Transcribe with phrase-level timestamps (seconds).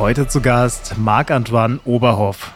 [0.00, 2.52] Heute zu Gast Marc-Antoine Oberhoff.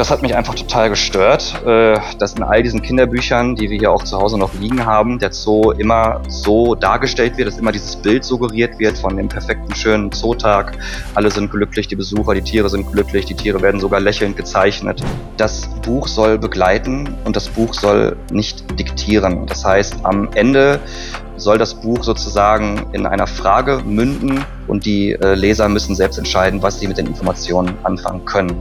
[0.00, 3.92] Das hat mich einfach total gestört, äh, dass in all diesen Kinderbüchern, die wir hier
[3.92, 7.96] auch zu Hause noch liegen haben, der Zoo immer so dargestellt wird, dass immer dieses
[7.96, 10.78] Bild suggeriert wird von dem perfekten, schönen Zootag.
[11.14, 15.02] Alle sind glücklich, die Besucher, die Tiere sind glücklich, die Tiere werden sogar lächelnd gezeichnet.
[15.36, 19.44] Das Buch soll begleiten und das Buch soll nicht diktieren.
[19.48, 20.80] Das heißt, am Ende
[21.36, 26.62] soll das Buch sozusagen in einer Frage münden und die äh, Leser müssen selbst entscheiden,
[26.62, 28.56] was sie mit den Informationen anfangen können.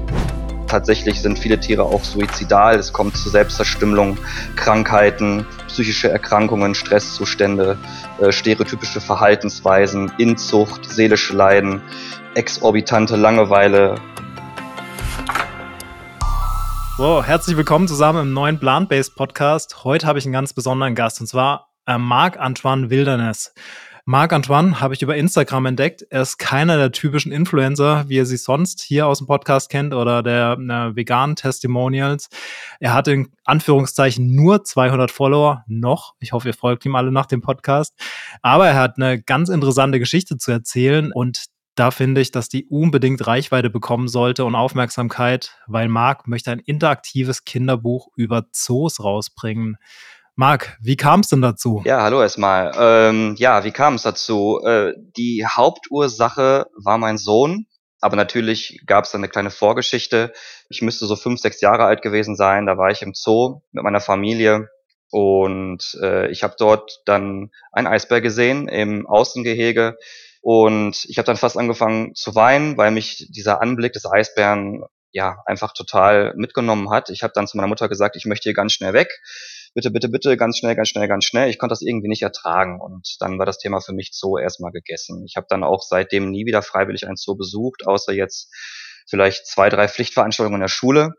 [0.69, 2.75] Tatsächlich sind viele Tiere auch suizidal.
[2.75, 4.19] Es kommt zu Selbstzerstümmelung,
[4.55, 7.75] Krankheiten, psychische Erkrankungen, Stresszustände,
[8.19, 11.81] äh, stereotypische Verhaltensweisen, Inzucht, seelische Leiden,
[12.35, 13.95] exorbitante Langeweile.
[16.97, 19.83] So, herzlich willkommen zusammen im neuen Plant-Based Podcast.
[19.83, 23.55] Heute habe ich einen ganz besonderen Gast und zwar äh, Marc-Antoine Wilderness.
[24.09, 26.01] Marc-Antoine habe ich über Instagram entdeckt.
[26.09, 29.93] Er ist keiner der typischen Influencer, wie ihr sie sonst hier aus dem Podcast kennt
[29.93, 32.29] oder der äh, veganen Testimonials.
[32.79, 36.15] Er hat in Anführungszeichen nur 200 Follower noch.
[36.19, 37.93] Ich hoffe, ihr folgt ihm alle nach dem Podcast.
[38.41, 42.65] Aber er hat eine ganz interessante Geschichte zu erzählen und da finde ich, dass die
[42.65, 49.77] unbedingt Reichweite bekommen sollte und Aufmerksamkeit, weil Marc möchte ein interaktives Kinderbuch über Zoos rausbringen.
[50.39, 51.81] Marc, wie kam es denn dazu?
[51.83, 52.71] Ja, hallo erstmal.
[52.79, 54.61] Ähm, ja, wie kam es dazu?
[54.63, 57.65] Äh, die Hauptursache war mein Sohn,
[57.99, 60.31] aber natürlich gab es eine kleine Vorgeschichte.
[60.69, 62.67] Ich müsste so fünf, sechs Jahre alt gewesen sein.
[62.67, 64.69] Da war ich im Zoo mit meiner Familie
[65.11, 69.97] und äh, ich habe dort dann einen Eisbär gesehen im Außengehege.
[70.39, 75.35] Und ich habe dann fast angefangen zu weinen, weil mich dieser Anblick des Eisbären ja
[75.45, 77.09] einfach total mitgenommen hat.
[77.09, 79.19] Ich habe dann zu meiner Mutter gesagt, ich möchte hier ganz schnell weg
[79.73, 81.49] bitte, bitte, bitte, ganz schnell, ganz schnell, ganz schnell.
[81.49, 84.71] Ich konnte das irgendwie nicht ertragen und dann war das Thema für mich Zoo erstmal
[84.71, 85.23] gegessen.
[85.25, 88.51] Ich habe dann auch seitdem nie wieder freiwillig ein Zoo besucht, außer jetzt
[89.07, 91.13] vielleicht zwei, drei Pflichtveranstaltungen in der Schule.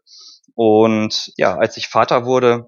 [0.55, 2.67] Und ja, als ich Vater wurde,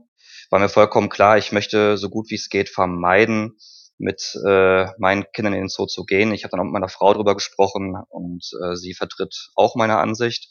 [0.51, 3.57] war mir vollkommen klar, ich möchte so gut wie es geht vermeiden,
[3.99, 6.33] mit äh, meinen Kindern in den Zoo zu gehen.
[6.33, 9.99] Ich habe dann auch mit meiner Frau drüber gesprochen und äh, sie vertritt auch meine
[9.99, 10.49] Ansicht.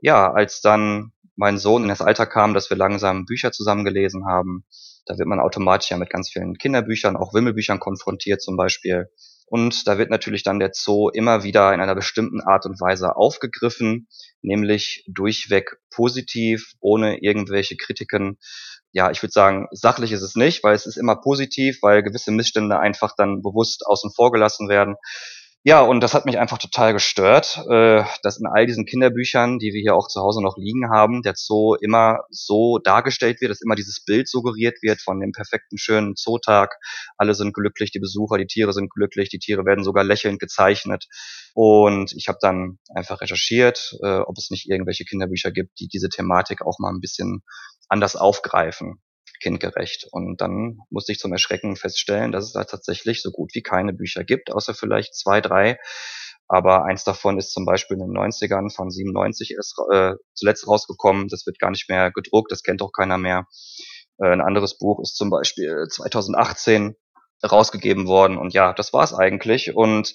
[0.00, 3.84] Ja, als dann mein Sohn in das Alter kam, dass wir langsam Bücher zusammen
[4.28, 4.64] haben.
[5.06, 9.08] Da wird man automatisch ja mit ganz vielen Kinderbüchern, auch Wimmelbüchern konfrontiert zum Beispiel.
[9.46, 13.16] Und da wird natürlich dann der Zoo immer wieder in einer bestimmten Art und Weise
[13.16, 14.06] aufgegriffen,
[14.40, 18.38] nämlich durchweg positiv, ohne irgendwelche Kritiken.
[18.92, 22.30] Ja, ich würde sagen, sachlich ist es nicht, weil es ist immer positiv, weil gewisse
[22.30, 24.94] Missstände einfach dann bewusst außen vor gelassen werden.
[25.64, 29.72] Ja, und das hat mich einfach total gestört, äh, dass in all diesen Kinderbüchern, die
[29.72, 33.60] wir hier auch zu Hause noch liegen haben, der Zoo immer so dargestellt wird, dass
[33.60, 36.74] immer dieses Bild suggeriert wird von dem perfekten, schönen Zootag.
[37.16, 41.06] Alle sind glücklich, die Besucher, die Tiere sind glücklich, die Tiere werden sogar lächelnd gezeichnet.
[41.54, 46.08] Und ich habe dann einfach recherchiert, äh, ob es nicht irgendwelche Kinderbücher gibt, die diese
[46.08, 47.44] Thematik auch mal ein bisschen
[47.88, 49.00] anders aufgreifen
[49.42, 50.06] kindgerecht.
[50.10, 53.92] Und dann musste ich zum Erschrecken feststellen, dass es da tatsächlich so gut wie keine
[53.92, 55.78] Bücher gibt, außer vielleicht zwei, drei.
[56.48, 61.28] Aber eins davon ist zum Beispiel in den 90ern von 97 erst äh, zuletzt rausgekommen.
[61.28, 63.46] Das wird gar nicht mehr gedruckt, das kennt auch keiner mehr.
[64.18, 66.94] Äh, ein anderes Buch ist zum Beispiel 2018
[67.42, 68.38] rausgegeben worden.
[68.38, 69.74] Und ja, das war's eigentlich.
[69.74, 70.14] Und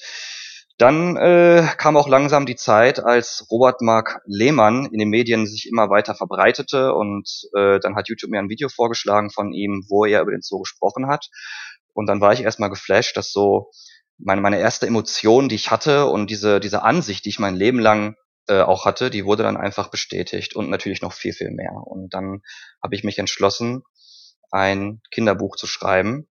[0.77, 5.67] dann äh, kam auch langsam die Zeit, als Robert Mark Lehmann in den Medien sich
[5.67, 10.05] immer weiter verbreitete und äh, dann hat YouTube mir ein Video vorgeschlagen von ihm, wo
[10.05, 11.29] er über den Zoo gesprochen hat.
[11.93, 13.71] Und dann war ich erstmal geflasht, dass so
[14.19, 17.79] meine, meine erste Emotion, die ich hatte und diese, diese Ansicht, die ich mein Leben
[17.79, 18.15] lang
[18.47, 21.73] äh, auch hatte, die wurde dann einfach bestätigt und natürlich noch viel, viel mehr.
[21.73, 22.41] Und dann
[22.83, 23.81] habe ich mich entschlossen,
[24.51, 26.27] ein Kinderbuch zu schreiben,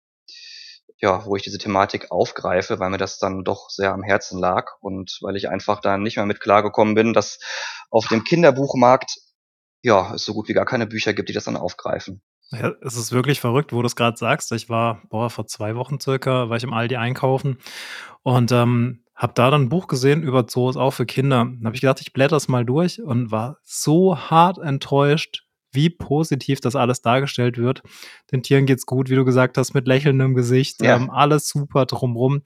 [0.99, 4.73] ja, wo ich diese Thematik aufgreife, weil mir das dann doch sehr am Herzen lag
[4.81, 7.39] und weil ich einfach da nicht mehr mit klargekommen bin, dass
[7.91, 9.11] auf dem Kinderbuchmarkt
[9.83, 12.23] ja, es so gut wie gar keine Bücher gibt, die das dann aufgreifen.
[12.51, 14.53] Ja, es ist wirklich verrückt, wo du es gerade sagst.
[14.53, 17.59] Ich war, boah, vor zwei Wochen circa, war ich im Aldi einkaufen
[18.23, 21.45] und ähm, habe da dann ein Buch gesehen über Zoos auch für Kinder.
[21.45, 25.46] Dann habe ich gedacht, ich blätter es mal durch und war so hart enttäuscht,
[25.77, 27.83] wie positiv das alles dargestellt wird.
[28.33, 30.97] Den Tieren geht's gut, wie du gesagt hast, mit lächelndem Gesicht, ja.
[30.97, 32.43] ähm, alles super drumrum.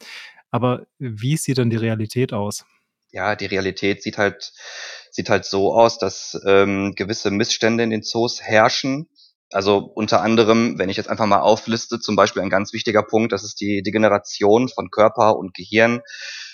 [0.50, 2.67] Aber wie sieht denn die Realität aus?
[3.12, 4.53] Ja, die Realität sieht halt,
[5.11, 9.09] sieht halt so aus, dass ähm, gewisse Missstände in den Zoos herrschen.
[9.53, 13.33] Also unter anderem, wenn ich jetzt einfach mal aufliste, zum Beispiel ein ganz wichtiger Punkt,
[13.33, 16.03] das ist die Degeneration von Körper und Gehirn.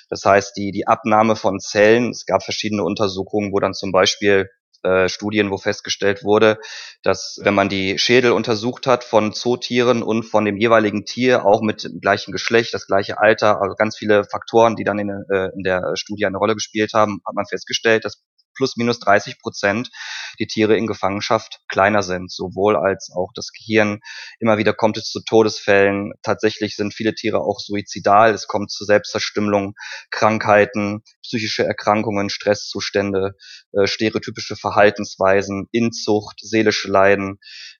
[0.08, 2.10] Das heißt, die, die Abnahme von Zellen.
[2.10, 4.48] Es gab verschiedene Untersuchungen, wo dann zum Beispiel
[4.82, 6.58] äh, Studien, wo festgestellt wurde,
[7.02, 11.62] dass wenn man die Schädel untersucht hat von Zootieren und von dem jeweiligen Tier, auch
[11.62, 15.62] mit gleichem Geschlecht, das gleiche Alter, also ganz viele Faktoren, die dann in, äh, in
[15.62, 18.22] der Studie eine Rolle gespielt haben, hat man festgestellt, dass
[18.56, 19.90] plus minus 30 Prozent
[20.38, 24.00] die Tiere in Gefangenschaft kleiner sind, sowohl als auch das Gehirn.
[24.40, 26.12] Immer wieder kommt es zu Todesfällen.
[26.22, 28.32] Tatsächlich sind viele Tiere auch suizidal.
[28.32, 29.74] Es kommt zu Selbstzerstümmelung,
[30.10, 33.34] Krankheiten, psychische Erkrankungen, Stresszustände,
[33.72, 37.38] äh, stereotypische Verhaltensweisen, Inzucht, seelische Leiden,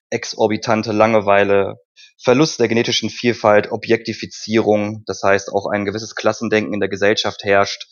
[0.09, 1.75] exorbitante Langeweile,
[2.21, 7.87] Verlust der genetischen Vielfalt, Objektifizierung, das heißt auch ein gewisses Klassendenken in der Gesellschaft herrscht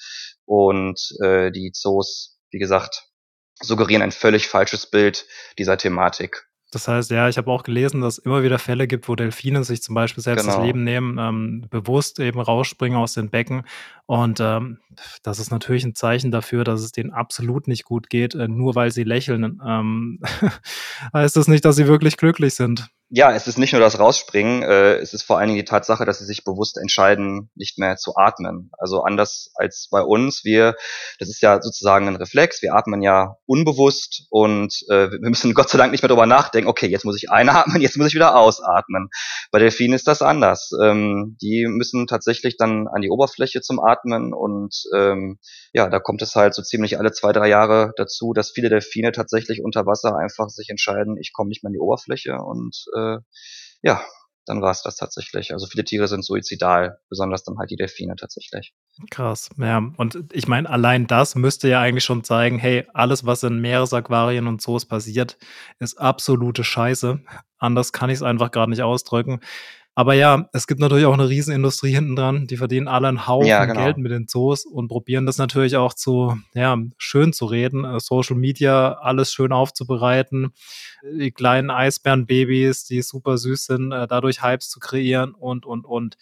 [0.46, 3.10] und äh, die Zoos wie gesagt,
[3.62, 5.26] suggerieren ein völlig falsches Bild
[5.60, 6.48] dieser Thematik.
[6.72, 9.66] Das heißt, ja, ich habe auch gelesen, dass es immer wieder Fälle gibt, wo Delfine
[9.66, 10.58] sich zum Beispiel selbst genau.
[10.58, 13.64] das Leben nehmen, ähm, bewusst eben rausspringen aus den Becken.
[14.06, 14.80] Und ähm,
[15.22, 18.74] das ist natürlich ein Zeichen dafür, dass es denen absolut nicht gut geht, äh, nur
[18.76, 19.60] weil sie lächeln.
[19.66, 20.22] Ähm,
[21.14, 24.64] heißt das nicht, dass sie wirklich glücklich sind ja, es ist nicht nur das Rausspringen,
[24.64, 27.98] äh, es ist vor allen Dingen die Tatsache, dass sie sich bewusst entscheiden, nicht mehr
[27.98, 28.72] zu atmen.
[28.80, 30.76] Also anders als bei uns, wir,
[31.20, 35.70] das ist ja sozusagen ein Reflex, wir atmen ja unbewusst und äh, wir müssen Gott
[35.70, 38.36] sei Dank nicht mehr darüber nachdenken, okay, jetzt muss ich einatmen, jetzt muss ich wieder
[38.36, 39.10] ausatmen.
[39.52, 40.72] Bei Delfinen ist das anders.
[40.84, 45.38] Ähm, die müssen tatsächlich dann an die Oberfläche zum Atmen und ähm,
[45.74, 49.12] ja, da kommt es halt so ziemlich alle zwei, drei Jahre dazu, dass viele Delfine
[49.12, 53.05] tatsächlich unter Wasser einfach sich entscheiden, ich komme nicht mehr an die Oberfläche und äh,
[53.82, 54.02] ja,
[54.46, 55.54] dann war es das tatsächlich.
[55.54, 58.74] Also viele Tiere sind suizidal, besonders dann halt die Delfine tatsächlich.
[59.10, 59.82] Krass, ja.
[59.98, 64.48] Und ich meine, allein das müsste ja eigentlich schon zeigen, hey, alles, was in Meeresaquarien
[64.48, 65.38] und Zoos passiert,
[65.80, 67.22] ist absolute Scheiße.
[67.58, 69.40] Anders kann ich es einfach gerade nicht ausdrücken.
[69.98, 72.48] Aber ja, es gibt natürlich auch eine Riesenindustrie hinten dran.
[72.48, 73.82] Die verdienen alle einen Haufen ja, genau.
[73.82, 77.86] Geld mit den Zoos und probieren das natürlich auch zu, ja, schön zu reden.
[77.86, 80.54] Äh, Social Media, alles schön aufzubereiten.
[81.18, 86.18] Die kleinen Eisbärenbabys, die super süß sind, äh, dadurch Hypes zu kreieren und, und, und.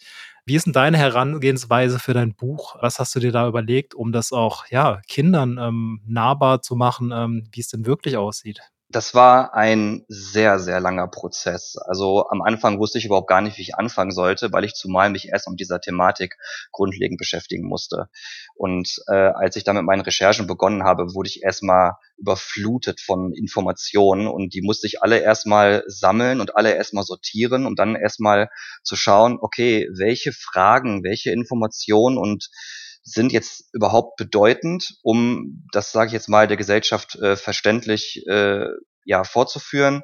[0.46, 2.76] Wie ist denn deine Herangehensweise für dein Buch?
[2.80, 7.10] Was hast du dir da überlegt, um das auch, ja, Kindern ähm, nahbar zu machen,
[7.12, 8.60] ähm, wie es denn wirklich aussieht?
[8.90, 11.76] Das war ein sehr, sehr langer Prozess.
[11.76, 15.10] Also am Anfang wusste ich überhaupt gar nicht, wie ich anfangen sollte, weil ich zumal
[15.10, 16.36] mich erst mit dieser Thematik
[16.70, 18.08] grundlegend beschäftigen musste.
[18.54, 23.32] Und äh, als ich dann mit meinen Recherchen begonnen habe, wurde ich erstmal überflutet von
[23.32, 28.48] Informationen und die musste ich alle erstmal sammeln und alle erstmal sortieren, um dann erstmal
[28.82, 32.50] zu schauen, okay, welche Fragen, welche Informationen und
[33.04, 38.66] sind jetzt überhaupt bedeutend, um das sage ich jetzt mal der Gesellschaft äh, verständlich äh,
[39.04, 40.02] ja vorzuführen.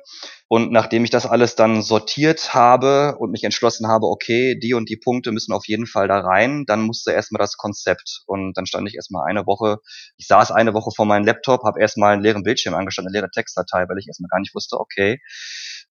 [0.48, 4.88] Und nachdem ich das alles dann sortiert habe und mich entschlossen habe, okay, die und
[4.88, 8.22] die Punkte müssen auf jeden Fall da rein, dann musste erstmal das Konzept.
[8.26, 9.78] Und dann stand ich erstmal eine Woche,
[10.18, 13.30] ich saß eine Woche vor meinem Laptop, habe erstmal einen leeren Bildschirm angeschaut, eine leere
[13.30, 15.18] Textdatei, weil ich erstmal gar nicht wusste, okay,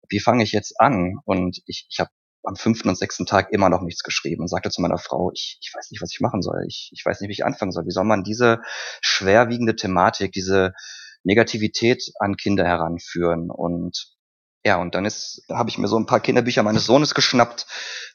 [0.09, 1.15] wie fange ich jetzt an?
[1.25, 2.09] Und ich, ich habe
[2.43, 5.57] am fünften und sechsten Tag immer noch nichts geschrieben und sagte zu meiner Frau, ich,
[5.61, 6.63] ich weiß nicht, was ich machen soll.
[6.67, 7.85] Ich, ich weiß nicht, wie ich anfangen soll.
[7.85, 8.61] Wie soll man diese
[9.01, 10.73] schwerwiegende Thematik, diese
[11.23, 13.49] Negativität an Kinder heranführen?
[13.51, 14.15] Und
[14.65, 17.65] ja, und dann ist, habe ich mir so ein paar Kinderbücher meines Sohnes geschnappt,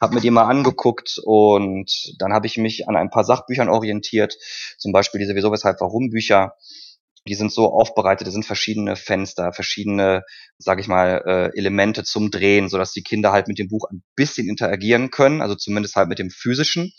[0.00, 4.36] habe mir die mal angeguckt und dann habe ich mich an ein paar Sachbüchern orientiert,
[4.78, 6.54] zum Beispiel diese Wieso, Weshalb, Warum Bücher
[7.26, 10.22] die sind so aufbereitet, es sind verschiedene Fenster, verschiedene,
[10.58, 14.02] sage ich mal, äh, Elemente zum Drehen, sodass die Kinder halt mit dem Buch ein
[14.14, 16.92] bisschen interagieren können, also zumindest halt mit dem physischen.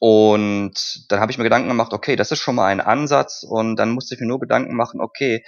[0.00, 3.42] Und dann habe ich mir Gedanken gemacht, okay, das ist schon mal ein Ansatz.
[3.42, 5.42] Und dann musste ich mir nur Gedanken machen, okay,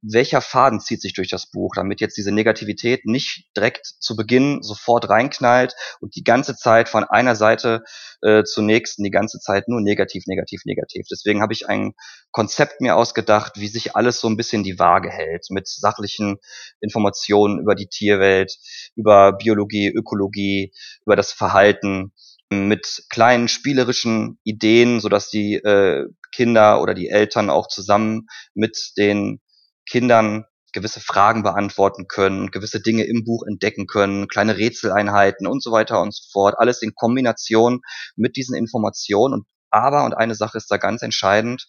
[0.00, 4.62] welcher Faden zieht sich durch das Buch, damit jetzt diese Negativität nicht direkt zu Beginn
[4.62, 7.82] sofort reinknallt und die ganze Zeit von einer Seite
[8.22, 11.06] äh, zur nächsten, die ganze Zeit nur negativ, negativ, negativ.
[11.10, 11.92] Deswegen habe ich ein
[12.30, 16.36] Konzept mir ausgedacht, wie sich alles so ein bisschen die Waage hält, mit sachlichen
[16.80, 18.56] Informationen über die Tierwelt,
[18.94, 20.72] über Biologie, Ökologie,
[21.04, 22.12] über das Verhalten
[22.50, 28.92] mit kleinen spielerischen Ideen, so dass die äh, Kinder oder die Eltern auch zusammen mit
[28.96, 29.40] den
[29.88, 35.72] Kindern gewisse Fragen beantworten können, gewisse Dinge im Buch entdecken können, kleine Rätseleinheiten und so
[35.72, 36.56] weiter und so fort.
[36.58, 37.80] Alles in Kombination
[38.14, 39.34] mit diesen Informationen.
[39.34, 41.66] Und aber, und eine Sache ist da ganz entscheidend,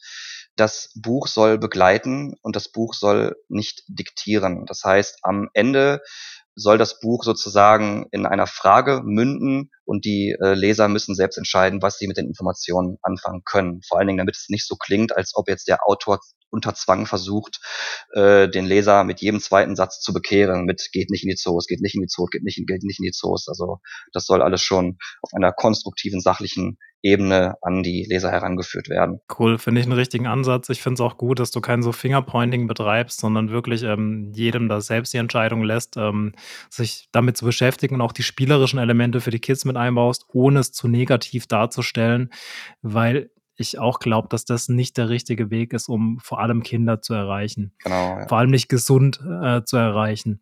[0.58, 4.66] das Buch soll begleiten und das Buch soll nicht diktieren.
[4.66, 6.02] Das heißt, am Ende
[6.56, 11.84] soll das Buch sozusagen in einer Frage münden und die äh, Leser müssen selbst entscheiden,
[11.84, 13.82] was sie mit den Informationen anfangen können.
[13.88, 17.06] Vor allen Dingen, damit es nicht so klingt, als ob jetzt der Autor unter Zwang
[17.06, 17.60] versucht,
[18.14, 21.68] äh, den Leser mit jedem zweiten Satz zu bekehren, mit geht nicht in die Zoos,
[21.68, 23.48] geht nicht in die Zoos, geht nicht in, geht nicht in die Zoos.
[23.48, 23.78] Also
[24.12, 29.22] das soll alles schon auf einer konstruktiven, sachlichen Ebene an die Leser herangeführt werden.
[29.38, 30.70] Cool, finde ich einen richtigen Ansatz.
[30.70, 34.68] Ich finde es auch gut, dass du kein so Fingerpointing betreibst, sondern wirklich ähm, jedem
[34.68, 36.34] da selbst die Entscheidung lässt, ähm,
[36.70, 40.60] sich damit zu beschäftigen und auch die spielerischen Elemente für die Kids mit einbaust, ohne
[40.60, 42.32] es zu negativ darzustellen,
[42.82, 47.02] weil ich auch glaube, dass das nicht der richtige Weg ist, um vor allem Kinder
[47.02, 47.74] zu erreichen.
[47.84, 48.20] Genau.
[48.20, 48.28] Ja.
[48.28, 50.42] Vor allem nicht gesund äh, zu erreichen.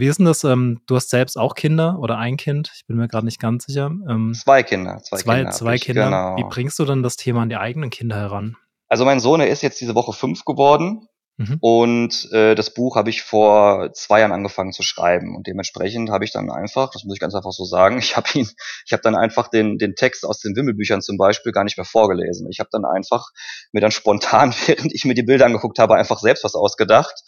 [0.00, 0.44] Wie ist denn das?
[0.44, 2.72] Ähm, du hast selbst auch Kinder oder ein Kind?
[2.74, 3.90] Ich bin mir gerade nicht ganz sicher.
[4.08, 4.98] Ähm, zwei Kinder.
[5.02, 5.50] Zwei, zwei Kinder.
[5.52, 6.04] Zwei Kinder.
[6.06, 6.36] Genau.
[6.38, 8.56] Wie bringst du denn das Thema an die eigenen Kinder heran?
[8.88, 11.06] Also mein Sohn, er ist jetzt diese Woche fünf geworden.
[11.36, 11.56] Mhm.
[11.60, 16.24] Und äh, das Buch habe ich vor zwei Jahren angefangen zu schreiben und dementsprechend habe
[16.24, 18.46] ich dann einfach, das muss ich ganz einfach so sagen, ich habe ihn,
[18.84, 21.86] ich habe dann einfach den den Text aus den Wimmelbüchern zum Beispiel gar nicht mehr
[21.86, 22.46] vorgelesen.
[22.50, 23.28] Ich habe dann einfach
[23.72, 27.22] mir dann spontan, während ich mir die Bilder angeguckt habe, einfach selbst was ausgedacht.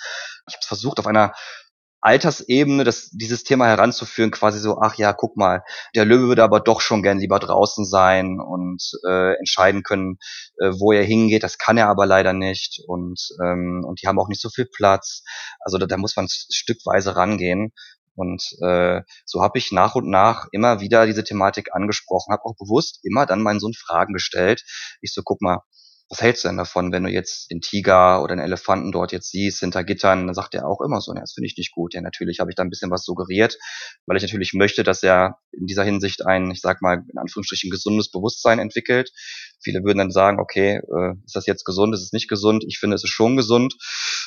[0.46, 1.32] Ich habe versucht auf einer
[2.02, 5.62] Altersebene das, dieses Thema heranzuführen, quasi so, ach ja, guck mal,
[5.94, 10.18] der Löwe würde aber doch schon gern lieber draußen sein und äh, entscheiden können,
[10.58, 11.44] äh, wo er hingeht.
[11.44, 14.66] Das kann er aber leider nicht und, ähm, und die haben auch nicht so viel
[14.66, 15.22] Platz.
[15.60, 17.72] Also da, da muss man stückweise rangehen.
[18.14, 22.56] Und äh, so habe ich nach und nach immer wieder diese Thematik angesprochen, habe auch
[22.58, 24.64] bewusst immer dann meinen Sohn Fragen gestellt.
[25.00, 25.60] Ich so, guck mal,
[26.12, 29.30] was hältst du denn davon, wenn du jetzt den Tiger oder den Elefanten dort jetzt
[29.30, 30.26] siehst hinter Gittern?
[30.26, 31.94] Dann sagt er auch immer so, ne, das finde ich nicht gut.
[31.94, 33.56] Ja, natürlich habe ich da ein bisschen was suggeriert,
[34.04, 37.70] weil ich natürlich möchte, dass er in dieser Hinsicht ein, ich sag mal, in Anführungsstrichen
[37.70, 39.10] gesundes Bewusstsein entwickelt.
[39.62, 42.62] Viele würden dann sagen, okay, äh, ist das jetzt gesund, ist es nicht gesund?
[42.68, 43.74] Ich finde, es ist schon gesund.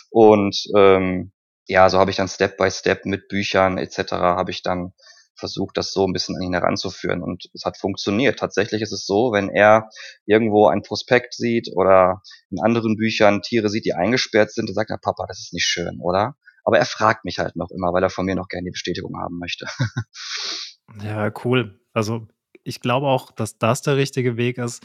[0.09, 1.33] Und ähm,
[1.67, 4.13] ja, so habe ich dann Step by Step mit Büchern etc.
[4.13, 4.93] habe ich dann
[5.35, 7.21] versucht, das so ein bisschen an ihn heranzuführen.
[7.21, 8.39] Und es hat funktioniert.
[8.39, 9.89] Tatsächlich ist es so, wenn er
[10.25, 14.89] irgendwo ein Prospekt sieht oder in anderen Büchern Tiere sieht, die eingesperrt sind, dann sagt
[14.89, 16.35] er, Papa, das ist nicht schön, oder?
[16.63, 19.17] Aber er fragt mich halt noch immer, weil er von mir noch gerne die Bestätigung
[19.19, 19.67] haben möchte.
[21.03, 21.79] ja, cool.
[21.93, 22.27] Also
[22.63, 24.83] ich glaube auch, dass das der richtige Weg ist.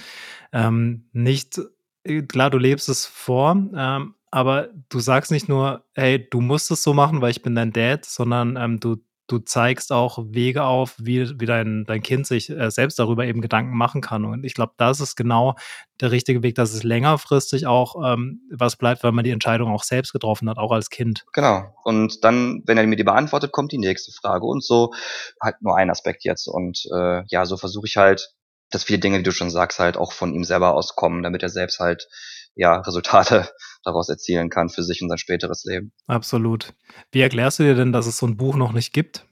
[0.52, 1.60] Ähm, nicht,
[2.04, 6.70] äh, klar, du lebst es vor, ähm, aber du sagst nicht nur, hey, du musst
[6.70, 8.98] es so machen, weil ich bin dein Dad, sondern ähm, du
[9.30, 13.40] du zeigst auch Wege auf, wie, wie dein, dein Kind sich äh, selbst darüber eben
[13.40, 14.24] Gedanken machen kann.
[14.24, 15.54] Und ich glaube, das ist genau
[16.00, 19.84] der richtige Weg, dass es längerfristig auch ähm, was bleibt, weil man die Entscheidung auch
[19.84, 21.24] selbst getroffen hat, auch als Kind.
[21.32, 21.74] Genau.
[21.84, 24.46] Und dann, wenn er mir die beantwortet, kommt die nächste Frage.
[24.46, 24.92] Und so
[25.40, 26.48] halt nur ein Aspekt jetzt.
[26.48, 28.34] Und äh, ja, so versuche ich halt,
[28.70, 31.48] dass viele Dinge, wie du schon sagst, halt auch von ihm selber auskommen, damit er
[31.50, 32.08] selbst halt
[32.54, 33.48] ja, Resultate
[33.84, 35.92] daraus erzielen kann für sich und sein späteres Leben.
[36.06, 36.74] Absolut.
[37.12, 39.26] Wie erklärst du dir denn, dass es so ein Buch noch nicht gibt?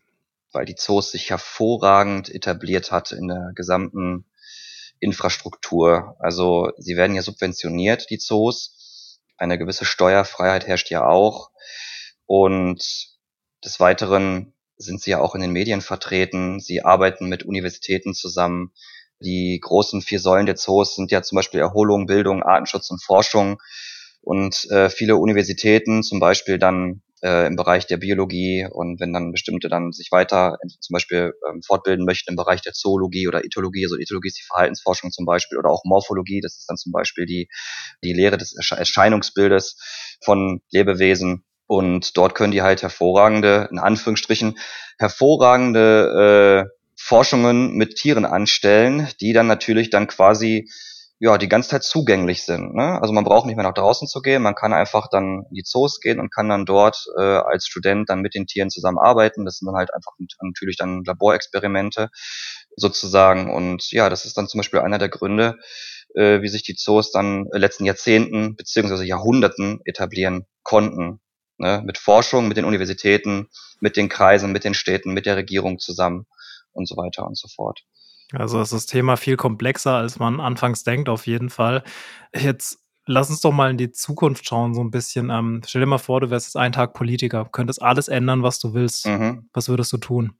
[0.52, 4.24] Weil die Zoos sich hervorragend etabliert hat in der gesamten
[5.00, 6.16] Infrastruktur.
[6.18, 9.20] Also sie werden ja subventioniert, die Zoos.
[9.36, 11.50] Eine gewisse Steuerfreiheit herrscht ja auch.
[12.26, 12.82] Und
[13.64, 16.60] des Weiteren sind sie ja auch in den Medien vertreten.
[16.60, 18.72] Sie arbeiten mit Universitäten zusammen.
[19.20, 23.60] Die großen vier Säulen der Zoos sind ja zum Beispiel Erholung, Bildung, Artenschutz und Forschung.
[24.20, 29.32] Und äh, viele Universitäten, zum Beispiel dann äh, im Bereich der Biologie und wenn dann
[29.32, 33.84] bestimmte dann sich weiter zum Beispiel ähm, fortbilden möchten im Bereich der Zoologie oder Ethologie,
[33.84, 37.26] also Ethologie ist die Verhaltensforschung zum Beispiel oder auch Morphologie, das ist dann zum Beispiel
[37.26, 37.48] die,
[38.04, 39.76] die Lehre des Erscheinungsbildes
[40.22, 44.58] von Lebewesen und dort können die halt hervorragende, in Anführungsstrichen,
[44.98, 46.77] hervorragende äh,
[47.08, 50.68] Forschungen mit Tieren anstellen, die dann natürlich dann quasi
[51.18, 52.74] ja die ganze Zeit zugänglich sind.
[52.74, 53.00] Ne?
[53.00, 55.62] Also man braucht nicht mehr nach draußen zu gehen, man kann einfach dann in die
[55.62, 59.46] Zoos gehen und kann dann dort äh, als Student dann mit den Tieren zusammenarbeiten.
[59.46, 60.12] Das sind dann halt einfach
[60.42, 62.10] natürlich dann Laborexperimente
[62.76, 63.54] sozusagen.
[63.54, 65.56] Und ja, das ist dann zum Beispiel einer der Gründe,
[66.14, 71.20] äh, wie sich die Zoos dann letzten Jahrzehnten beziehungsweise Jahrhunderten etablieren konnten.
[71.56, 71.82] Ne?
[71.86, 73.48] Mit Forschung, mit den Universitäten,
[73.80, 76.26] mit den Kreisen, mit den Städten, mit der Regierung zusammen
[76.78, 77.84] und so weiter und so fort.
[78.32, 81.82] Also ist das Thema viel komplexer, als man anfangs denkt, auf jeden Fall.
[82.34, 85.30] Jetzt lass uns doch mal in die Zukunft schauen, so ein bisschen.
[85.30, 88.60] Ähm, stell dir mal vor, du wärst jetzt einen Tag Politiker, könntest alles ändern, was
[88.60, 89.06] du willst.
[89.06, 89.48] Mhm.
[89.52, 90.34] Was würdest du tun?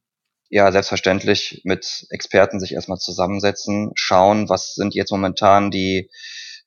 [0.50, 6.10] Ja, selbstverständlich mit Experten sich erstmal zusammensetzen, schauen, was sind jetzt momentan die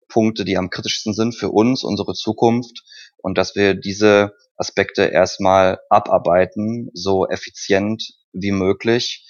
[0.08, 2.84] Punkte, die am kritischsten sind für uns, unsere Zukunft
[3.18, 9.26] und dass wir diese Aspekte erstmal abarbeiten, so effizient wie möglich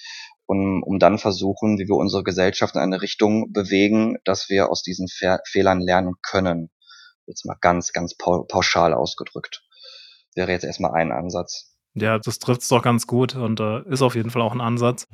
[0.46, 4.82] um, um dann versuchen, wie wir unsere Gesellschaft in eine Richtung bewegen, dass wir aus
[4.82, 6.70] diesen Fe Fehlern lernen können.
[7.26, 9.62] Jetzt mal ganz, ganz pauschal ausgedrückt.
[10.34, 11.76] Wäre jetzt erstmal ein Ansatz.
[11.94, 14.60] Ja, das trifft es doch ganz gut und äh, ist auf jeden Fall auch ein
[14.60, 15.06] Ansatz.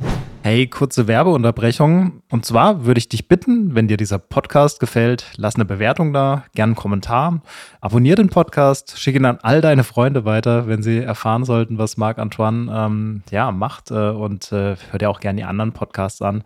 [0.43, 2.23] Hey, kurze Werbeunterbrechung.
[2.31, 6.45] Und zwar würde ich dich bitten, wenn dir dieser Podcast gefällt, lass eine Bewertung da,
[6.55, 7.43] gern einen Kommentar,
[7.81, 11.97] abonnier den Podcast, schicke ihn an all deine Freunde weiter, wenn sie erfahren sollten, was
[11.97, 16.23] Marc Antoine ähm, ja, macht äh, und äh, hör dir auch gerne die anderen Podcasts
[16.23, 16.45] an.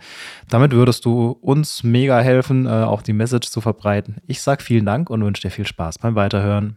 [0.48, 4.16] Damit würdest du uns mega helfen, äh, auch die Message zu verbreiten.
[4.26, 6.76] Ich sage vielen Dank und wünsche dir viel Spaß beim Weiterhören.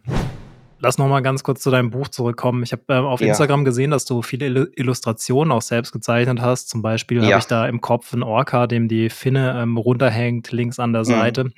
[0.86, 2.62] Lass noch mal ganz kurz zu deinem Buch zurückkommen.
[2.62, 3.30] Ich habe äh, auf ja.
[3.30, 6.70] Instagram gesehen, dass du viele Illustrationen auch selbst gezeichnet hast.
[6.70, 7.30] Zum Beispiel ja.
[7.30, 11.02] habe ich da im Kopf einen Orca, dem die Finne ähm, runterhängt, links an der
[11.02, 11.06] mhm.
[11.06, 11.50] Seite.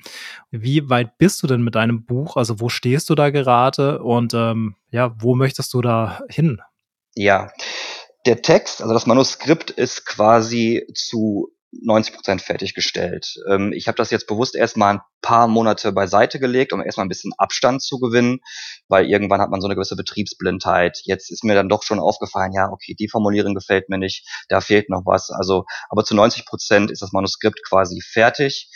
[0.50, 2.38] Wie weit bist du denn mit deinem Buch?
[2.38, 6.62] Also wo stehst du da gerade und ähm, ja, wo möchtest du da hin?
[7.14, 7.50] Ja,
[8.24, 13.34] der Text, also das Manuskript ist quasi zu 90 Prozent fertiggestellt.
[13.48, 17.10] Ähm, ich habe das jetzt bewusst erstmal ein paar Monate beiseite gelegt, um erstmal ein
[17.10, 18.40] bisschen Abstand zu gewinnen,
[18.88, 21.00] weil irgendwann hat man so eine gewisse Betriebsblindheit.
[21.04, 24.60] Jetzt ist mir dann doch schon aufgefallen, ja, okay, die Formulierung gefällt mir nicht, da
[24.60, 25.30] fehlt noch was.
[25.30, 28.70] Also, aber zu 90 Prozent ist das Manuskript quasi fertig.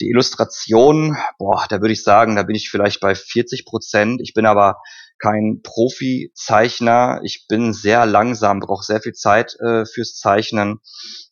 [0.00, 4.20] Die Illustration, boah, da würde ich sagen, da bin ich vielleicht bei 40 Prozent.
[4.22, 4.80] Ich bin aber
[5.18, 7.20] kein Profi-Zeichner.
[7.24, 10.80] Ich bin sehr langsam, brauche sehr viel Zeit äh, fürs Zeichnen.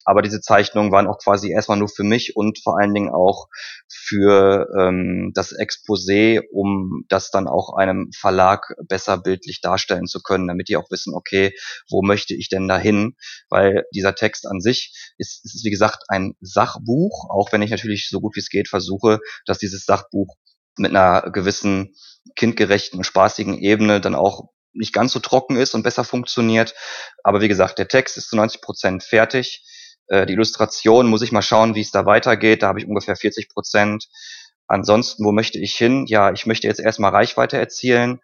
[0.05, 3.49] Aber diese Zeichnungen waren auch quasi erstmal nur für mich und vor allen Dingen auch
[3.89, 10.47] für ähm, das Exposé, um das dann auch einem Verlag besser bildlich darstellen zu können,
[10.47, 11.53] damit die auch wissen, okay,
[11.91, 13.17] wo möchte ich denn dahin?
[13.51, 18.09] Weil dieser Text an sich ist, ist wie gesagt ein Sachbuch, auch wenn ich natürlich
[18.09, 20.37] so gut wie es geht versuche, dass dieses Sachbuch
[20.79, 21.95] mit einer gewissen
[22.37, 26.75] kindgerechten und spaßigen Ebene dann auch nicht ganz so trocken ist und besser funktioniert.
[27.25, 29.65] Aber wie gesagt, der Text ist zu 90 Prozent fertig.
[30.09, 32.63] Äh, die Illustration muss ich mal schauen, wie es da weitergeht.
[32.63, 34.07] Da habe ich ungefähr 40 Prozent.
[34.69, 36.07] Ansonsten, wo möchte ich hin?
[36.07, 38.21] Ja, ich möchte jetzt erstmal Reichweite erzielen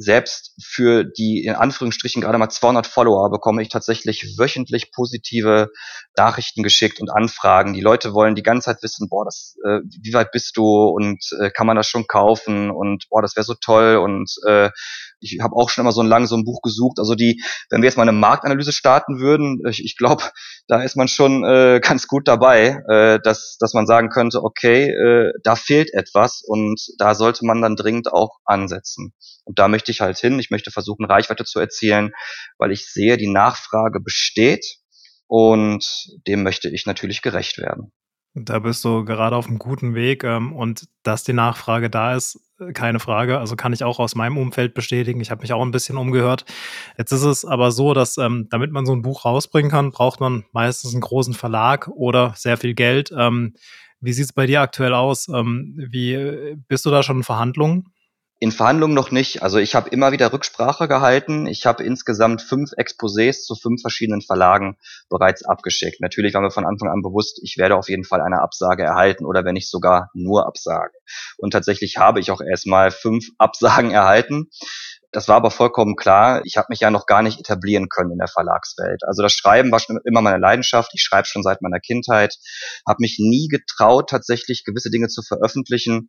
[0.00, 5.68] selbst für die in Anführungsstrichen gerade mal 200 Follower bekomme ich tatsächlich wöchentlich positive
[6.16, 7.74] Nachrichten geschickt und Anfragen.
[7.74, 11.22] Die Leute wollen die ganze Zeit wissen, boah, das, äh, wie weit bist du und
[11.40, 14.70] äh, kann man das schon kaufen und boah, das wäre so toll und äh,
[15.20, 16.98] ich habe auch schon immer so ein lang so ein Buch gesucht.
[16.98, 20.24] Also die, wenn wir jetzt mal eine Marktanalyse starten würden, ich, ich glaube,
[20.68, 24.90] da ist man schon äh, ganz gut dabei, äh, dass, dass man sagen könnte, okay,
[24.90, 29.12] äh, da fehlt etwas und da sollte man dann dringend auch ansetzen.
[29.44, 30.38] Und da möchte ich halt hin.
[30.38, 32.12] Ich möchte versuchen, Reichweite zu erzielen,
[32.58, 34.76] weil ich sehe, die Nachfrage besteht
[35.26, 35.84] und
[36.26, 37.92] dem möchte ich natürlich gerecht werden.
[38.34, 42.38] Da bist du gerade auf einem guten Weg ähm, und dass die Nachfrage da ist,
[42.60, 43.38] äh, keine Frage.
[43.38, 45.20] Also kann ich auch aus meinem Umfeld bestätigen.
[45.20, 46.44] Ich habe mich auch ein bisschen umgehört.
[46.96, 50.20] Jetzt ist es aber so, dass ähm, damit man so ein Buch rausbringen kann, braucht
[50.20, 53.10] man meistens einen großen Verlag oder sehr viel Geld.
[53.16, 53.54] Ähm,
[54.00, 55.28] wie sieht es bei dir aktuell aus?
[55.28, 57.92] Ähm, wie äh, bist du da schon in Verhandlungen?
[58.42, 59.42] In Verhandlungen noch nicht.
[59.42, 61.46] Also ich habe immer wieder Rücksprache gehalten.
[61.46, 64.78] Ich habe insgesamt fünf Exposés zu fünf verschiedenen Verlagen
[65.10, 66.00] bereits abgeschickt.
[66.00, 69.26] Natürlich war mir von Anfang an bewusst, ich werde auf jeden Fall eine Absage erhalten
[69.26, 70.94] oder wenn nicht sogar nur Absage.
[71.36, 74.48] Und tatsächlich habe ich auch erstmal fünf Absagen erhalten.
[75.12, 76.40] Das war aber vollkommen klar.
[76.44, 79.02] Ich habe mich ja noch gar nicht etablieren können in der Verlagswelt.
[79.06, 80.92] Also das Schreiben war schon immer meine Leidenschaft.
[80.94, 82.36] Ich schreibe schon seit meiner Kindheit,
[82.88, 86.08] habe mich nie getraut, tatsächlich gewisse Dinge zu veröffentlichen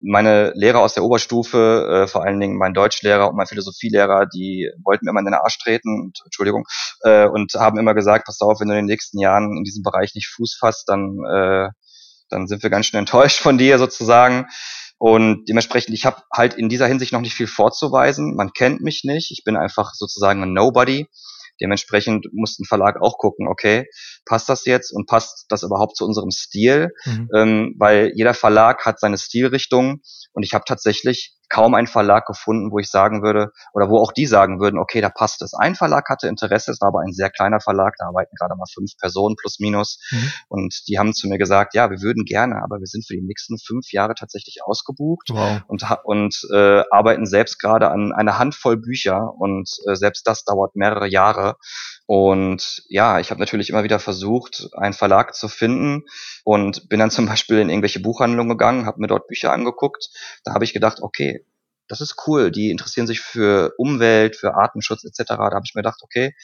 [0.00, 4.70] meine Lehrer aus der Oberstufe, äh, vor allen Dingen mein Deutschlehrer und mein Philosophielehrer, die
[4.84, 6.64] wollten mir immer in den Arsch treten, und, Entschuldigung,
[7.02, 9.82] äh, und haben immer gesagt, pass auf, wenn du in den nächsten Jahren in diesem
[9.82, 11.68] Bereich nicht Fuß fasst, dann, äh,
[12.30, 14.46] dann sind wir ganz schön enttäuscht von dir sozusagen.
[14.98, 18.34] Und dementsprechend, ich habe halt in dieser Hinsicht noch nicht viel vorzuweisen.
[18.34, 19.30] Man kennt mich nicht.
[19.30, 21.06] Ich bin einfach sozusagen ein Nobody.
[21.60, 23.86] Dementsprechend muss ein Verlag auch gucken, okay,
[24.24, 26.90] passt das jetzt und passt das überhaupt zu unserem Stil?
[27.04, 27.28] Mhm.
[27.34, 30.00] Ähm, weil jeder Verlag hat seine Stilrichtung
[30.32, 34.12] und ich habe tatsächlich kaum einen Verlag gefunden, wo ich sagen würde, oder wo auch
[34.12, 35.54] die sagen würden, okay, da passt es.
[35.54, 38.66] Ein Verlag hatte Interesse, es war aber ein sehr kleiner Verlag, da arbeiten gerade mal
[38.72, 40.00] fünf Personen plus minus.
[40.10, 40.32] Mhm.
[40.48, 43.22] Und die haben zu mir gesagt, ja, wir würden gerne, aber wir sind für die
[43.22, 45.62] nächsten fünf Jahre tatsächlich ausgebucht wow.
[45.68, 50.76] und, und äh, arbeiten selbst gerade an einer Handvoll Bücher und äh, selbst das dauert
[50.76, 51.56] mehrere Jahre.
[52.10, 56.06] Und ja, ich habe natürlich immer wieder versucht, einen Verlag zu finden
[56.42, 60.08] und bin dann zum Beispiel in irgendwelche Buchhandlungen gegangen, habe mir dort Bücher angeguckt.
[60.42, 61.44] Da habe ich gedacht, okay,
[61.86, 62.50] das ist cool.
[62.50, 65.24] Die interessieren sich für Umwelt, für Artenschutz etc.
[65.28, 66.34] Da habe ich mir gedacht, okay,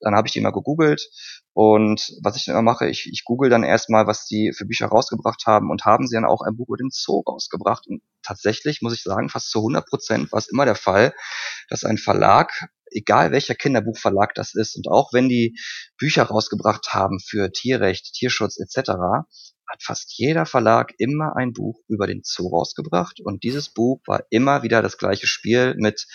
[0.00, 1.10] dann habe ich die mal gegoogelt
[1.52, 4.86] und was ich dann immer mache, ich, ich google dann erstmal, was die für Bücher
[4.86, 7.86] rausgebracht haben und haben sie dann auch ein Buch über den Zoo rausgebracht.
[7.86, 11.12] Und tatsächlich muss ich sagen, fast zu 100 Prozent war es immer der Fall,
[11.68, 15.56] dass ein Verlag egal welcher Kinderbuchverlag das ist und auch wenn die
[15.98, 18.92] Bücher rausgebracht haben für Tierrecht, Tierschutz etc.,
[19.70, 24.24] hat fast jeder Verlag immer ein Buch über den Zoo rausgebracht und dieses Buch war
[24.30, 26.06] immer wieder das gleiche Spiel mit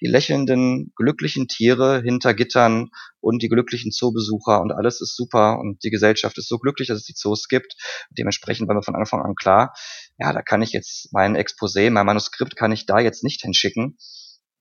[0.00, 2.88] die lächelnden, glücklichen Tiere hinter Gittern
[3.20, 6.98] und die glücklichen Zoobesucher und alles ist super und die Gesellschaft ist so glücklich, dass
[6.98, 7.76] es die Zoos gibt.
[8.10, 9.74] Dementsprechend war mir von Anfang an klar,
[10.18, 13.98] ja, da kann ich jetzt mein Exposé, mein Manuskript kann ich da jetzt nicht hinschicken,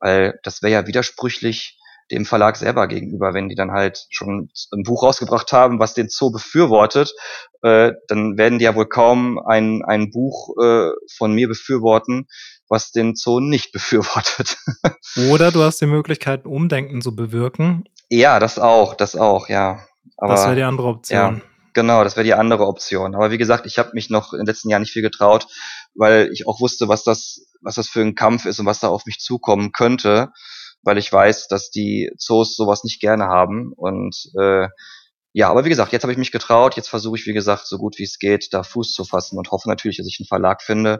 [0.01, 1.77] weil das wäre ja widersprüchlich
[2.11, 6.09] dem Verlag selber gegenüber, wenn die dann halt schon ein Buch rausgebracht haben, was den
[6.09, 7.13] Zoo befürwortet,
[7.61, 12.27] äh, dann werden die ja wohl kaum ein, ein Buch äh, von mir befürworten,
[12.67, 14.57] was den Zoo nicht befürwortet.
[15.29, 17.85] Oder du hast die Möglichkeit, Umdenken zu bewirken.
[18.09, 19.85] Ja, das auch, das auch, ja.
[20.17, 21.17] Aber, das wäre die andere Option.
[21.17, 21.41] Ja,
[21.73, 23.15] genau, das wäre die andere Option.
[23.15, 25.47] Aber wie gesagt, ich habe mich noch in den letzten Jahren nicht viel getraut,
[25.95, 28.87] weil ich auch wusste, was das, was das für ein Kampf ist und was da
[28.87, 30.31] auf mich zukommen könnte
[30.83, 33.71] weil ich weiß, dass die Zoos sowas nicht gerne haben.
[33.75, 34.67] Und äh,
[35.33, 37.77] ja, aber wie gesagt, jetzt habe ich mich getraut, jetzt versuche ich, wie gesagt, so
[37.77, 40.61] gut wie es geht, da Fuß zu fassen und hoffe natürlich, dass ich einen Verlag
[40.61, 40.99] finde,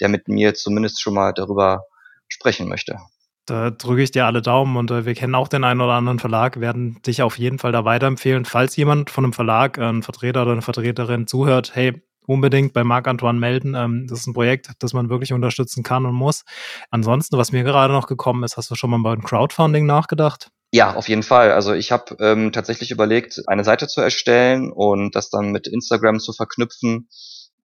[0.00, 1.84] der mit mir zumindest schon mal darüber
[2.28, 2.98] sprechen möchte.
[3.46, 6.18] Da drücke ich dir alle Daumen und äh, wir kennen auch den einen oder anderen
[6.18, 8.46] Verlag, werden dich auf jeden Fall da weiterempfehlen.
[8.46, 12.84] Falls jemand von einem Verlag, äh, ein Vertreter oder eine Vertreterin zuhört, hey, unbedingt bei
[12.84, 13.74] Marc-Antoine melden.
[13.74, 16.44] Ähm, das ist ein Projekt, das man wirklich unterstützen kann und muss.
[16.90, 20.48] Ansonsten, was mir gerade noch gekommen ist, hast du schon mal beim Crowdfunding nachgedacht?
[20.72, 21.52] Ja, auf jeden Fall.
[21.52, 26.18] Also ich habe ähm, tatsächlich überlegt, eine Seite zu erstellen und das dann mit Instagram
[26.18, 27.08] zu verknüpfen.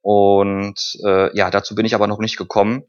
[0.01, 2.83] Und äh, ja, dazu bin ich aber noch nicht gekommen,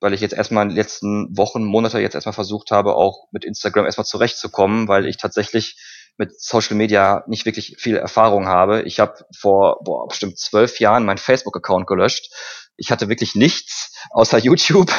[0.00, 3.44] weil ich jetzt erstmal in den letzten Wochen, Monate jetzt erstmal versucht habe, auch mit
[3.44, 5.76] Instagram erstmal zurechtzukommen, weil ich tatsächlich
[6.16, 8.82] mit Social Media nicht wirklich viel Erfahrung habe.
[8.82, 12.32] Ich habe vor boah, bestimmt zwölf Jahren meinen Facebook-Account gelöscht.
[12.76, 14.92] Ich hatte wirklich nichts außer YouTube.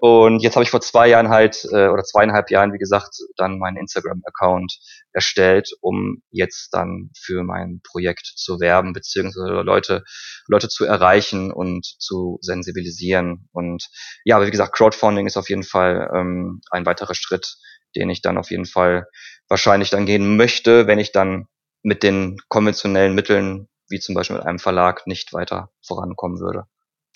[0.00, 3.58] Und jetzt habe ich vor zwei Jahren halt, äh, oder zweieinhalb Jahren, wie gesagt, dann
[3.58, 4.78] meinen Instagram-Account
[5.12, 10.04] erstellt, um jetzt dann für mein Projekt zu werben, beziehungsweise Leute,
[10.46, 13.48] Leute zu erreichen und zu sensibilisieren.
[13.52, 13.88] Und
[14.24, 17.56] ja, aber wie gesagt, Crowdfunding ist auf jeden Fall ähm, ein weiterer Schritt,
[17.96, 19.06] den ich dann auf jeden Fall
[19.48, 21.46] wahrscheinlich dann gehen möchte, wenn ich dann
[21.82, 26.66] mit den konventionellen Mitteln, wie zum Beispiel mit einem Verlag, nicht weiter vorankommen würde.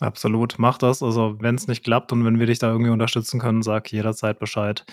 [0.02, 1.00] Absolut, mach das.
[1.00, 4.40] Also, wenn es nicht klappt und wenn wir dich da irgendwie unterstützen können, sag jederzeit
[4.40, 4.84] Bescheid.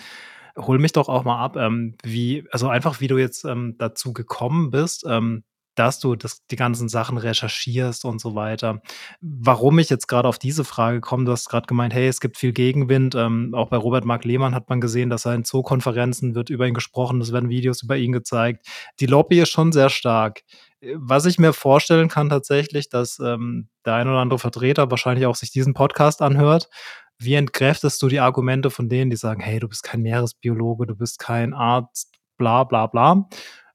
[0.56, 4.12] Hol mich doch auch mal ab, ähm, wie, also einfach, wie du jetzt ähm, dazu
[4.12, 5.42] gekommen bist, ähm,
[5.74, 8.82] dass du das, die ganzen Sachen recherchierst und so weiter.
[9.20, 12.36] Warum ich jetzt gerade auf diese Frage komme, du hast gerade gemeint, hey, es gibt
[12.36, 13.14] viel Gegenwind.
[13.16, 16.68] Ähm, auch bei Robert Mark Lehmann hat man gesehen, dass er in Zookonferenzen wird über
[16.68, 18.66] ihn gesprochen, es werden Videos über ihn gezeigt.
[19.00, 20.42] Die Lobby ist schon sehr stark.
[20.82, 25.36] Was ich mir vorstellen kann tatsächlich, dass ähm, der ein oder andere Vertreter wahrscheinlich auch
[25.36, 26.70] sich diesen Podcast anhört.
[27.18, 30.94] Wie entkräftest du die Argumente von denen, die sagen, hey, du bist kein Meeresbiologe, du
[30.94, 33.28] bist kein Arzt, bla bla bla.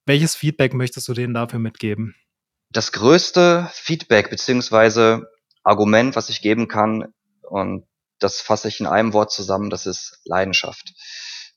[0.07, 2.15] Welches Feedback möchtest du denen dafür mitgeben?
[2.71, 5.27] Das größte Feedback beziehungsweise
[5.63, 7.13] Argument, was ich geben kann,
[7.43, 7.85] und
[8.19, 10.93] das fasse ich in einem Wort zusammen, das ist Leidenschaft.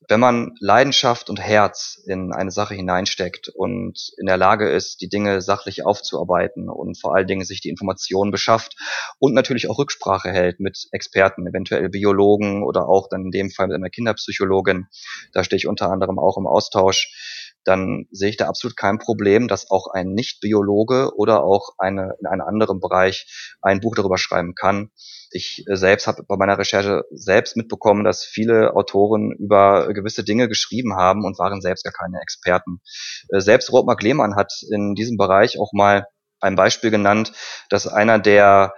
[0.07, 5.09] Wenn man Leidenschaft und Herz in eine Sache hineinsteckt und in der Lage ist, die
[5.09, 8.77] Dinge sachlich aufzuarbeiten und vor allen Dingen sich die Informationen beschafft
[9.19, 13.67] und natürlich auch Rücksprache hält mit Experten, eventuell Biologen oder auch dann in dem Fall
[13.67, 14.87] mit einer Kinderpsychologin,
[15.33, 17.38] da stehe ich unter anderem auch im Austausch,
[17.69, 22.27] dann sehe ich da absolut kein Problem, dass auch ein Nicht-Biologe oder auch eine, in
[22.27, 24.91] einem anderen Bereich ein Buch darüber schreiben kann.
[25.31, 30.49] Ich äh, selbst habe bei meiner Recherche selbst mitbekommen, dass viele Autoren über gewisse Dinge
[30.49, 32.81] geschrieben haben und waren selbst gar keine Experten.
[33.29, 36.07] Äh, selbst Rotmark Lehmann hat in diesem Bereich auch mal
[36.41, 37.33] ein Beispiel genannt,
[37.69, 38.75] dass einer der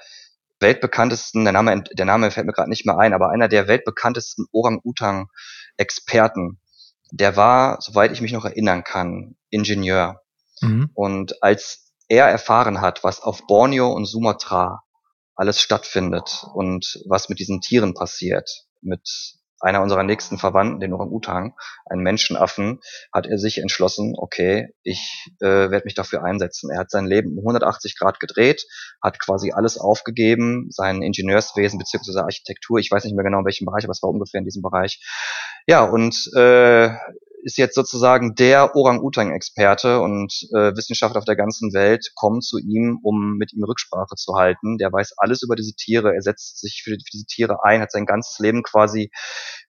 [0.58, 4.46] weltbekanntesten, der Name, der Name fällt mir gerade nicht mehr ein, aber einer der weltbekanntesten
[4.52, 6.58] Orang-Utang-Experten
[7.12, 10.22] der war, soweit ich mich noch erinnern kann, Ingenieur.
[10.60, 10.90] Mhm.
[10.94, 14.82] Und als er erfahren hat, was auf Borneo und Sumatra
[15.34, 21.54] alles stattfindet und was mit diesen Tieren passiert, mit einer unserer nächsten Verwandten, den Orang-Utang,
[21.86, 22.80] einen Menschenaffen,
[23.12, 26.70] hat er sich entschlossen, okay, ich äh, werde mich dafür einsetzen.
[26.70, 28.66] Er hat sein Leben um 180 Grad gedreht,
[29.02, 33.66] hat quasi alles aufgegeben, sein Ingenieurswesen beziehungsweise Architektur, ich weiß nicht mehr genau in welchem
[33.66, 35.00] Bereich, aber es war ungefähr in diesem Bereich.
[35.66, 36.90] Ja, und äh,
[37.42, 42.98] ist jetzt sozusagen der Orang-Utang-Experte und äh, Wissenschaftler auf der ganzen Welt kommen zu ihm,
[43.02, 44.78] um mit ihm Rücksprache zu halten.
[44.78, 47.92] Der weiß alles über diese Tiere, er setzt sich für, für diese Tiere ein, hat
[47.92, 49.10] sein ganzes Leben quasi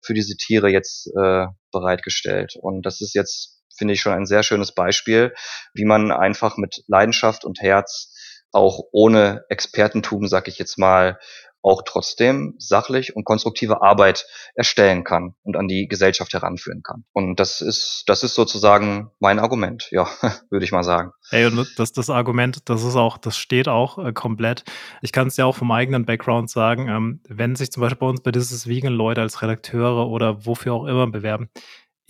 [0.02, 2.54] für diese Tiere jetzt äh, bereitgestellt.
[2.60, 5.34] Und das ist jetzt, finde ich, schon ein sehr schönes Beispiel,
[5.74, 8.14] wie man einfach mit Leidenschaft und Herz
[8.52, 11.18] auch ohne Expertentum, sag ich jetzt mal,
[11.62, 17.04] auch trotzdem sachlich und konstruktive Arbeit erstellen kann und an die Gesellschaft heranführen kann.
[17.12, 20.08] Und das ist, das ist sozusagen mein Argument, ja,
[20.50, 21.12] würde ich mal sagen.
[21.30, 24.64] Ey, und das, das Argument, das ist auch, das steht auch äh, komplett.
[25.02, 28.06] Ich kann es ja auch vom eigenen Background sagen, ähm, wenn sich zum Beispiel bei
[28.06, 31.50] uns bei dieses Vegan Leute als Redakteure oder wofür auch immer bewerben,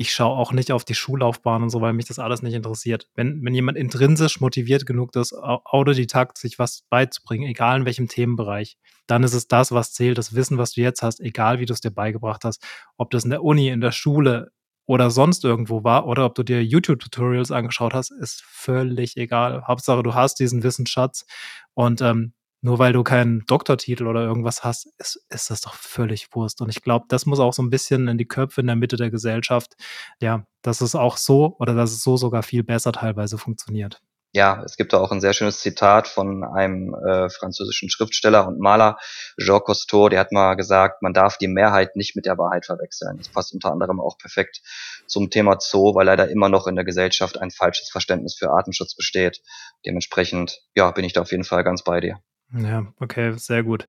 [0.01, 3.07] ich schaue auch nicht auf die Schullaufbahn und so, weil mich das alles nicht interessiert.
[3.17, 8.79] Wenn, wenn jemand intrinsisch motiviert genug ist, autodidakt sich was beizubringen, egal in welchem Themenbereich,
[9.07, 11.75] dann ist es das, was zählt, das Wissen, was du jetzt hast, egal wie du
[11.75, 14.53] es dir beigebracht hast, ob das in der Uni, in der Schule
[14.87, 19.65] oder sonst irgendwo war oder ob du dir YouTube-Tutorials angeschaut hast, ist völlig egal.
[19.69, 21.27] Hauptsache, du hast diesen Wissensschatz
[21.75, 26.29] und ähm, nur weil du keinen Doktortitel oder irgendwas hast, ist, ist das doch völlig
[26.35, 26.61] Wurst.
[26.61, 28.97] Und ich glaube, das muss auch so ein bisschen in die Köpfe in der Mitte
[28.97, 29.75] der Gesellschaft,
[30.21, 34.01] ja, dass es auch so oder dass es so sogar viel besser teilweise funktioniert.
[34.33, 38.61] Ja, es gibt da auch ein sehr schönes Zitat von einem äh, französischen Schriftsteller und
[38.61, 38.97] Maler,
[39.37, 43.17] Jean Cousteau, der hat mal gesagt, man darf die Mehrheit nicht mit der Wahrheit verwechseln.
[43.19, 44.61] Das passt unter anderem auch perfekt
[45.09, 48.95] zum Thema Zoo, weil leider immer noch in der Gesellschaft ein falsches Verständnis für Artenschutz
[48.95, 49.43] besteht.
[49.85, 52.21] Dementsprechend, ja, bin ich da auf jeden Fall ganz bei dir.
[52.57, 53.87] Ja, okay, sehr gut.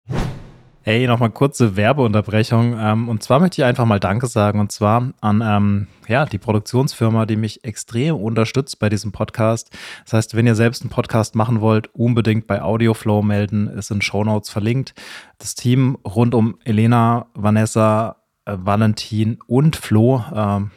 [0.84, 2.76] Ey, nochmal kurze Werbeunterbrechung.
[2.80, 4.60] Ähm, und zwar möchte ich einfach mal Danke sagen.
[4.60, 9.70] Und zwar an ähm, ja, die Produktionsfirma, die mich extrem unterstützt bei diesem Podcast.
[10.06, 13.68] Das heißt, wenn ihr selbst einen Podcast machen wollt, unbedingt bei Audioflow melden.
[13.68, 14.96] Ist in Shownotes verlinkt.
[15.38, 20.72] Das Team rund um Elena, Vanessa, äh, Valentin und Flo ähm,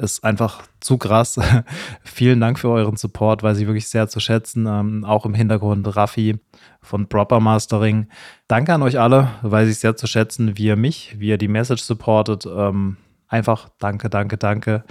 [0.00, 1.38] ist einfach zu krass.
[2.02, 4.66] Vielen Dank für euren Support, weiß ich wirklich sehr zu schätzen.
[4.66, 6.38] Ähm, auch im Hintergrund Raffi
[6.80, 8.08] von Proper Mastering.
[8.48, 11.48] Danke an euch alle, weiß ich sehr zu schätzen, wie ihr mich, wie ihr die
[11.48, 12.46] Message supportet.
[12.46, 12.96] Ähm,
[13.28, 14.84] einfach danke, danke, danke.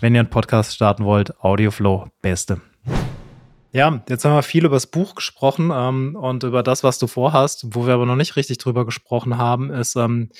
[0.00, 2.60] Wenn ihr einen Podcast starten wollt, Audioflow, beste.
[3.76, 7.06] Ja, jetzt haben wir viel über das Buch gesprochen ähm, und über das, was du
[7.06, 7.66] vorhast.
[7.74, 10.30] Wo wir aber noch nicht richtig drüber gesprochen haben, ist, ähm,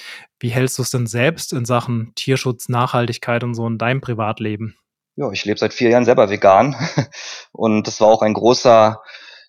[0.40, 4.78] wie hältst du es denn selbst in Sachen Tierschutz, Nachhaltigkeit und so in deinem Privatleben?
[5.16, 6.76] Ja, ich lebe seit vier Jahren selber vegan
[7.52, 9.02] und das war auch ein großer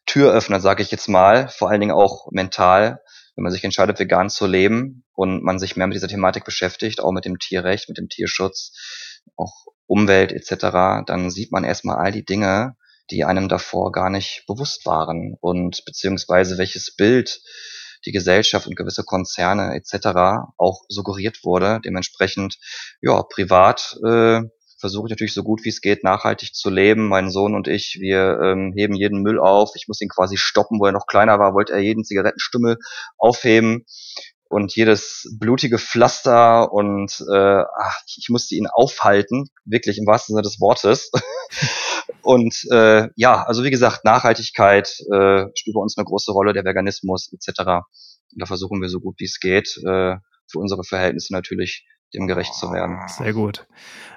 [0.06, 3.00] Türöffner, sage ich jetzt mal, vor allen Dingen auch mental,
[3.38, 7.00] wenn man sich entscheidet, vegan zu leben und man sich mehr mit dieser Thematik beschäftigt,
[7.00, 9.54] auch mit dem Tierrecht, mit dem Tierschutz, auch
[9.86, 12.76] Umwelt etc., dann sieht man erstmal all die Dinge,
[13.12, 17.42] die einem davor gar nicht bewusst waren und beziehungsweise welches Bild
[18.06, 20.48] die Gesellschaft und gewisse Konzerne etc.
[20.58, 21.80] auch suggeriert wurde.
[21.84, 22.58] Dementsprechend,
[23.02, 24.42] ja, privat äh,
[24.80, 27.08] versuche ich natürlich so gut wie es geht nachhaltig zu leben.
[27.08, 29.72] Mein Sohn und ich, wir ähm, heben jeden Müll auf.
[29.76, 32.78] Ich muss ihn quasi stoppen, wo er noch kleiner war, wollte er jeden Zigarettenstümmel
[33.18, 33.86] aufheben
[34.50, 40.44] und jedes blutige Pflaster und äh, ach, ich musste ihn aufhalten, wirklich im wahrsten Sinne
[40.44, 41.12] des Wortes.
[42.22, 46.66] und äh, ja, also wie gesagt, Nachhaltigkeit äh, spielt bei uns eine große Rolle, der
[46.66, 47.60] Veganismus etc.
[47.60, 50.16] Und da versuchen wir so gut wie es geht, äh,
[50.50, 53.00] für unsere Verhältnisse natürlich dem gerecht zu werden.
[53.08, 53.68] Sehr gut.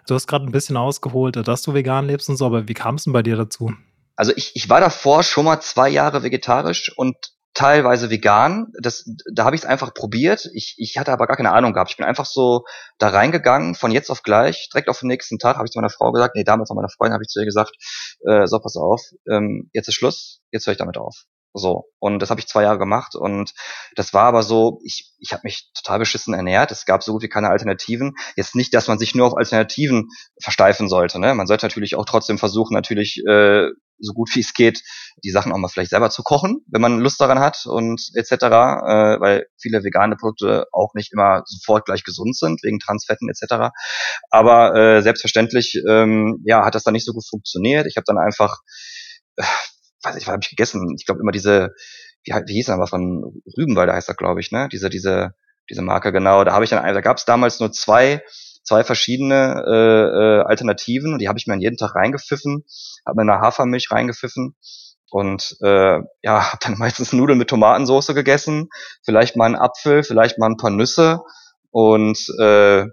[0.07, 2.95] Du hast gerade ein bisschen ausgeholt, dass du vegan lebst und so, aber wie kam
[2.95, 3.73] es denn bei dir dazu?
[4.17, 7.17] Also ich, ich war davor schon mal zwei Jahre vegetarisch und
[7.55, 8.73] teilweise vegan.
[8.81, 10.49] Das, da habe ich es einfach probiert.
[10.55, 11.91] Ich, ich hatte aber gar keine Ahnung gehabt.
[11.91, 12.65] Ich bin einfach so
[12.99, 15.91] da reingegangen, von jetzt auf gleich, direkt auf den nächsten Tag, habe ich zu meiner
[15.91, 17.73] Frau gesagt, nee, damals zu meiner Freundin habe ich zu ihr gesagt,
[18.27, 21.25] äh, so, pass auf, ähm, jetzt ist Schluss, jetzt höre ich damit auf.
[21.53, 21.85] So.
[21.99, 23.15] Und das habe ich zwei Jahre gemacht.
[23.15, 23.53] Und
[23.97, 26.71] das war aber so, ich, ich habe mich total beschissen ernährt.
[26.71, 28.15] Es gab so gut wie keine Alternativen.
[28.37, 30.09] Jetzt nicht, dass man sich nur auf Alternativen
[30.43, 31.19] versteifen sollte.
[31.19, 31.35] Ne?
[31.35, 33.69] Man sollte natürlich auch trotzdem versuchen, natürlich äh,
[34.01, 34.83] so gut wie es geht,
[35.23, 38.33] die Sachen auch mal vielleicht selber zu kochen, wenn man Lust daran hat und etc.
[38.33, 43.71] Äh, weil viele vegane Produkte auch nicht immer sofort gleich gesund sind, wegen Transfetten etc.
[44.31, 47.87] Aber äh, selbstverständlich ähm, ja, hat das dann nicht so gut funktioniert.
[47.87, 48.59] Ich habe dann einfach
[49.37, 49.43] äh,
[50.03, 50.95] weiß ich, was habe ich gegessen?
[50.99, 51.75] Ich glaube immer diese,
[52.25, 54.69] wie, wie hieß er aber von Rübenwalder heißt er, glaube ich, ne?
[54.71, 55.35] Diese, diese,
[55.69, 56.45] diese Marke, genau.
[56.45, 58.23] Da habe ich dann, da gab es damals nur zwei,
[58.63, 62.65] zwei verschiedene äh, äh, Alternativen und die habe ich mir an jeden Tag reingepfiffen,
[63.07, 64.55] habe mir eine Hafermilch reingepfiffen
[65.11, 68.69] und äh, ja, habe dann meistens Nudeln mit Tomatensauce gegessen,
[69.05, 71.21] vielleicht mal einen Apfel, vielleicht mal ein paar Nüsse
[71.71, 72.85] und äh,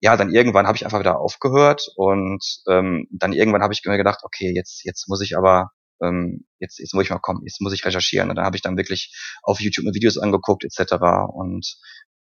[0.00, 3.96] ja, dann irgendwann habe ich einfach wieder aufgehört und ähm, dann irgendwann habe ich mir
[3.96, 5.70] gedacht, okay, jetzt jetzt muss ich aber
[6.02, 8.30] ähm, jetzt, jetzt muss ich mal kommen, jetzt muss ich recherchieren.
[8.30, 10.94] Und dann habe ich dann wirklich auf YouTube mir Videos angeguckt etc.
[11.32, 11.76] Und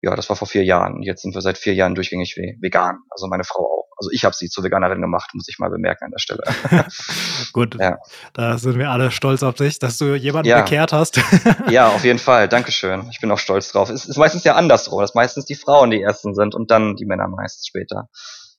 [0.02, 1.02] ja, das war vor vier Jahren.
[1.02, 2.98] Jetzt sind wir seit vier Jahren durchgängig vegan.
[3.10, 3.80] Also meine Frau auch.
[4.00, 6.42] Also ich habe sie zur Veganerin gemacht, muss ich mal bemerken an der Stelle.
[7.52, 7.98] Gut, ja.
[8.32, 10.62] da sind wir alle stolz auf dich, dass du jemanden ja.
[10.62, 11.20] bekehrt hast.
[11.68, 12.48] ja, auf jeden Fall.
[12.48, 13.06] Dankeschön.
[13.10, 13.90] Ich bin auch stolz drauf.
[13.90, 17.04] Es ist meistens ja andersrum, dass meistens die Frauen die Ersten sind und dann die
[17.04, 18.08] Männer meist später.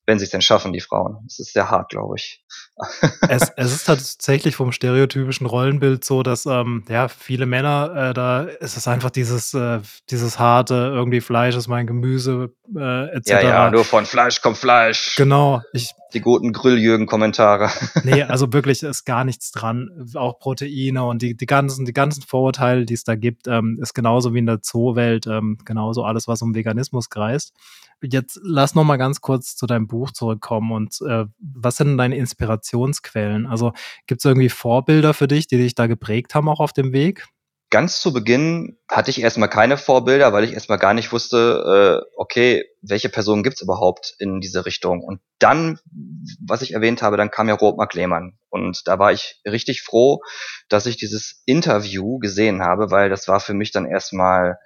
[0.06, 1.20] Wenn sie es denn schaffen, die Frauen.
[1.24, 2.44] Das ist sehr hart, glaube ich.
[3.30, 8.44] es, es ist tatsächlich vom stereotypischen Rollenbild so, dass ähm, ja viele Männer, äh, da
[8.44, 13.30] ist es einfach dieses, äh, dieses harte, irgendwie Fleisch ist mein Gemüse, äh, etc.
[13.30, 15.16] Ja, ja, nur von Fleisch kommt Fleisch.
[15.16, 15.62] Genau.
[15.74, 17.70] Ich, die guten Grilljürgen-Kommentare.
[18.04, 20.10] nee, also wirklich ist gar nichts dran.
[20.16, 23.94] Auch Proteine und die, die ganzen, die ganzen Vorurteile, die es da gibt, ähm, ist
[23.94, 27.54] genauso wie in der Zoowelt, ähm, genauso alles, was um Veganismus kreist.
[28.04, 32.18] Jetzt lass noch mal ganz kurz zu deinem Buch zurückkommen und äh, was sind deine
[32.18, 33.46] Inspirationsquellen?
[33.46, 33.74] Also
[34.08, 37.28] gibt es irgendwie Vorbilder für dich, die dich da geprägt haben auch auf dem Weg?
[37.72, 42.12] Ganz zu Beginn hatte ich erstmal keine Vorbilder, weil ich erstmal gar nicht wusste, äh,
[42.18, 45.02] okay, welche Personen gibt's überhaupt in diese Richtung.
[45.02, 45.80] Und dann,
[46.46, 48.38] was ich erwähnt habe, dann kam ja Robert Mark Lehmann.
[48.50, 50.22] Und da war ich richtig froh,
[50.68, 54.58] dass ich dieses Interview gesehen habe, weil das war für mich dann erstmal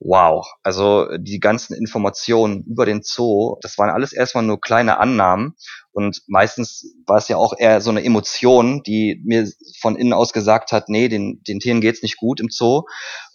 [0.00, 0.46] wow.
[0.62, 5.54] Also die ganzen Informationen über den Zoo, das waren alles erstmal nur kleine Annahmen.
[5.92, 9.48] Und meistens war es ja auch eher so eine Emotion, die mir
[9.80, 12.82] von innen aus gesagt hat, nee, den, den Tieren geht's nicht gut im Zoo.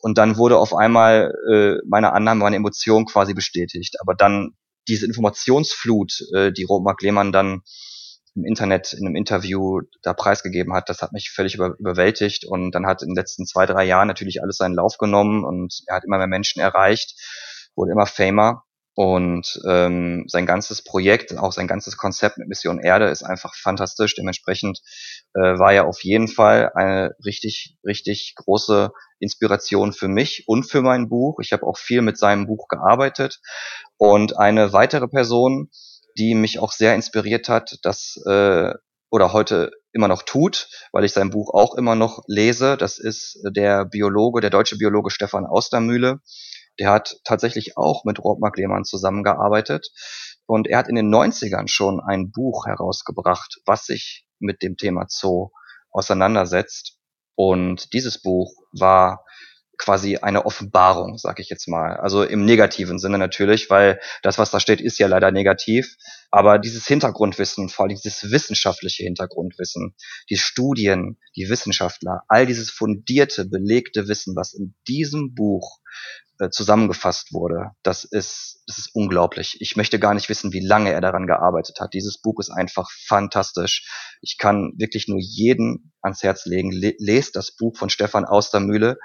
[0.02, 3.96] Und dann wurde auf einmal äh, meine Annahme, meine Emotion quasi bestätigt.
[4.02, 4.52] Aber dann
[4.88, 7.62] diese Informationsflut, äh, die Robert Lehmann dann
[8.36, 12.72] im Internet in einem Interview da preisgegeben hat, das hat mich völlig über, überwältigt und
[12.72, 15.96] dann hat in den letzten zwei, drei Jahren natürlich alles seinen Lauf genommen und er
[15.96, 17.16] hat immer mehr Menschen erreicht,
[17.76, 18.64] wurde immer famer
[19.02, 24.14] und ähm, sein ganzes Projekt, auch sein ganzes Konzept mit Mission Erde ist einfach fantastisch.
[24.16, 24.82] Dementsprechend
[25.36, 30.82] äh, war er auf jeden Fall eine richtig, richtig große Inspiration für mich und für
[30.82, 31.40] mein Buch.
[31.42, 33.40] Ich habe auch viel mit seinem Buch gearbeitet.
[33.96, 35.70] Und eine weitere Person,
[36.18, 38.74] die mich auch sehr inspiriert hat, dass äh,
[39.12, 42.78] oder heute immer noch tut, weil ich sein Buch auch immer noch lese.
[42.78, 46.20] Das ist der Biologe, der deutsche Biologe Stefan Austermühle.
[46.78, 49.90] Der hat tatsächlich auch mit Robert Lehmann zusammengearbeitet.
[50.46, 55.06] Und er hat in den 90ern schon ein Buch herausgebracht, was sich mit dem Thema
[55.08, 55.50] Zoo
[55.92, 56.98] auseinandersetzt.
[57.36, 59.26] Und dieses Buch war
[59.80, 61.98] quasi eine Offenbarung, sag ich jetzt mal.
[61.98, 65.96] Also im negativen Sinne natürlich, weil das, was da steht, ist ja leider negativ.
[66.30, 69.96] Aber dieses Hintergrundwissen, vor allem dieses wissenschaftliche Hintergrundwissen,
[70.30, 75.80] die Studien, die Wissenschaftler, all dieses fundierte, belegte Wissen, was in diesem Buch
[76.40, 79.58] äh, zusammengefasst wurde, das ist, das ist unglaublich.
[79.60, 81.94] Ich möchte gar nicht wissen, wie lange er daran gearbeitet hat.
[81.94, 83.90] Dieses Buch ist einfach fantastisch.
[84.22, 86.72] Ich kann wirklich nur jeden ans Herz legen.
[86.72, 88.98] Le lest das Buch von Stefan Austermühle,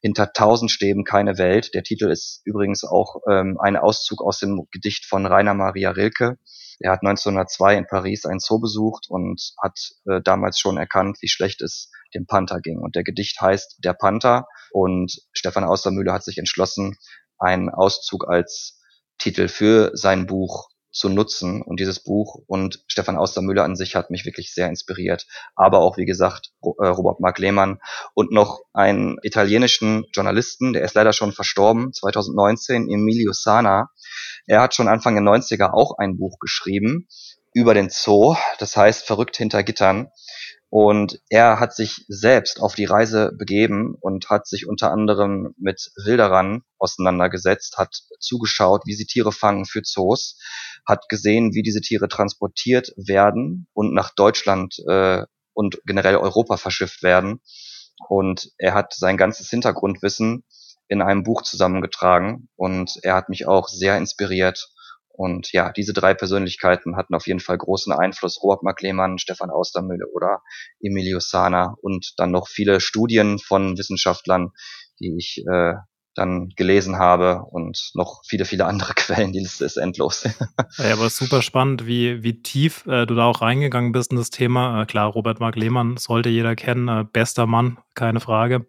[0.00, 1.74] Hinter tausend Stäben keine Welt.
[1.74, 6.38] Der Titel ist übrigens auch ähm, ein Auszug aus dem Gedicht von Rainer Maria Rilke.
[6.80, 11.28] Er hat 1902 in Paris einen Zoo besucht und hat äh, damals schon erkannt, wie
[11.28, 12.78] schlecht es dem Panther ging.
[12.78, 16.96] Und der Gedicht heißt Der Panther und Stefan Austermühle hat sich entschlossen,
[17.38, 18.80] einen Auszug als
[19.18, 24.10] Titel für sein Buch zu nutzen und dieses Buch und Stefan Austermüller an sich hat
[24.10, 25.26] mich wirklich sehr inspiriert.
[25.54, 27.80] Aber auch, wie gesagt, äh, Robert Mark Lehmann
[28.14, 33.90] und noch einen italienischen Journalisten, der ist leider schon verstorben, 2019, Emilio Sana.
[34.46, 37.08] Er hat schon Anfang der 90er auch ein Buch geschrieben
[37.54, 40.08] über den Zoo, das heißt Verrückt hinter Gittern.
[40.74, 45.90] Und er hat sich selbst auf die Reise begeben und hat sich unter anderem mit
[46.02, 50.38] Wilderern auseinandergesetzt, hat zugeschaut, wie sie Tiere fangen für Zoos,
[50.88, 57.02] hat gesehen, wie diese Tiere transportiert werden und nach Deutschland äh, und generell Europa verschifft
[57.02, 57.42] werden.
[58.08, 60.42] Und er hat sein ganzes Hintergrundwissen
[60.88, 64.70] in einem Buch zusammengetragen und er hat mich auch sehr inspiriert
[65.12, 68.42] und ja, diese drei Persönlichkeiten hatten auf jeden Fall großen Einfluss.
[68.42, 70.42] Robert Mark Lehmann, Stefan Austermühle oder
[70.80, 74.50] Emilio Sana und dann noch viele Studien von Wissenschaftlern,
[75.00, 75.74] die ich äh,
[76.14, 79.32] dann gelesen habe und noch viele, viele andere Quellen.
[79.32, 80.24] Die Liste ist endlos.
[80.78, 84.30] ja, aber super spannend, wie, wie tief äh, du da auch reingegangen bist in das
[84.30, 84.82] Thema.
[84.82, 86.88] Äh, klar, Robert Mark Lehmann sollte jeder kennen.
[86.88, 88.66] Äh, bester Mann, keine Frage.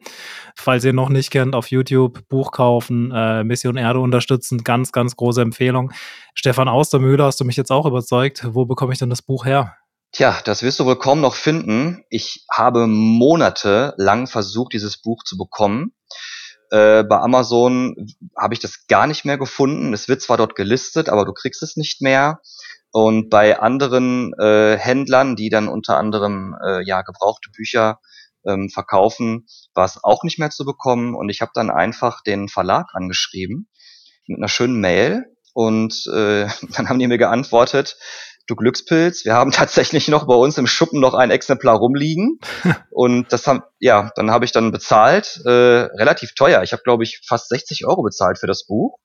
[0.55, 4.63] Falls ihr noch nicht kennt, auf YouTube Buch kaufen, äh, Mission Erde unterstützen.
[4.63, 5.91] Ganz, ganz große Empfehlung.
[6.35, 8.45] Stefan Austermühle, hast du mich jetzt auch überzeugt.
[8.53, 9.75] Wo bekomme ich denn das Buch her?
[10.13, 12.03] Tja, das wirst du wohl kaum noch finden.
[12.09, 15.93] Ich habe monatelang versucht, dieses Buch zu bekommen.
[16.73, 17.95] Äh, bei Amazon
[18.35, 19.93] habe ich das gar nicht mehr gefunden.
[19.93, 22.39] Es wird zwar dort gelistet, aber du kriegst es nicht mehr.
[22.91, 27.99] Und bei anderen äh, Händlern, die dann unter anderem äh, ja gebrauchte Bücher
[28.47, 31.13] ähm, verkaufen, war es auch nicht mehr zu bekommen.
[31.13, 33.69] Und ich habe dann einfach den Verlag angeschrieben
[34.25, 35.25] mit einer schönen Mail.
[35.53, 37.97] Und äh, dann haben die mir geantwortet,
[38.47, 42.39] du Glückspilz, wir haben tatsächlich noch bei uns im Schuppen noch ein Exemplar rumliegen.
[42.91, 46.63] und das haben, ja, dann habe ich dann bezahlt, äh, relativ teuer.
[46.63, 48.99] Ich habe, glaube ich, fast 60 Euro bezahlt für das Buch.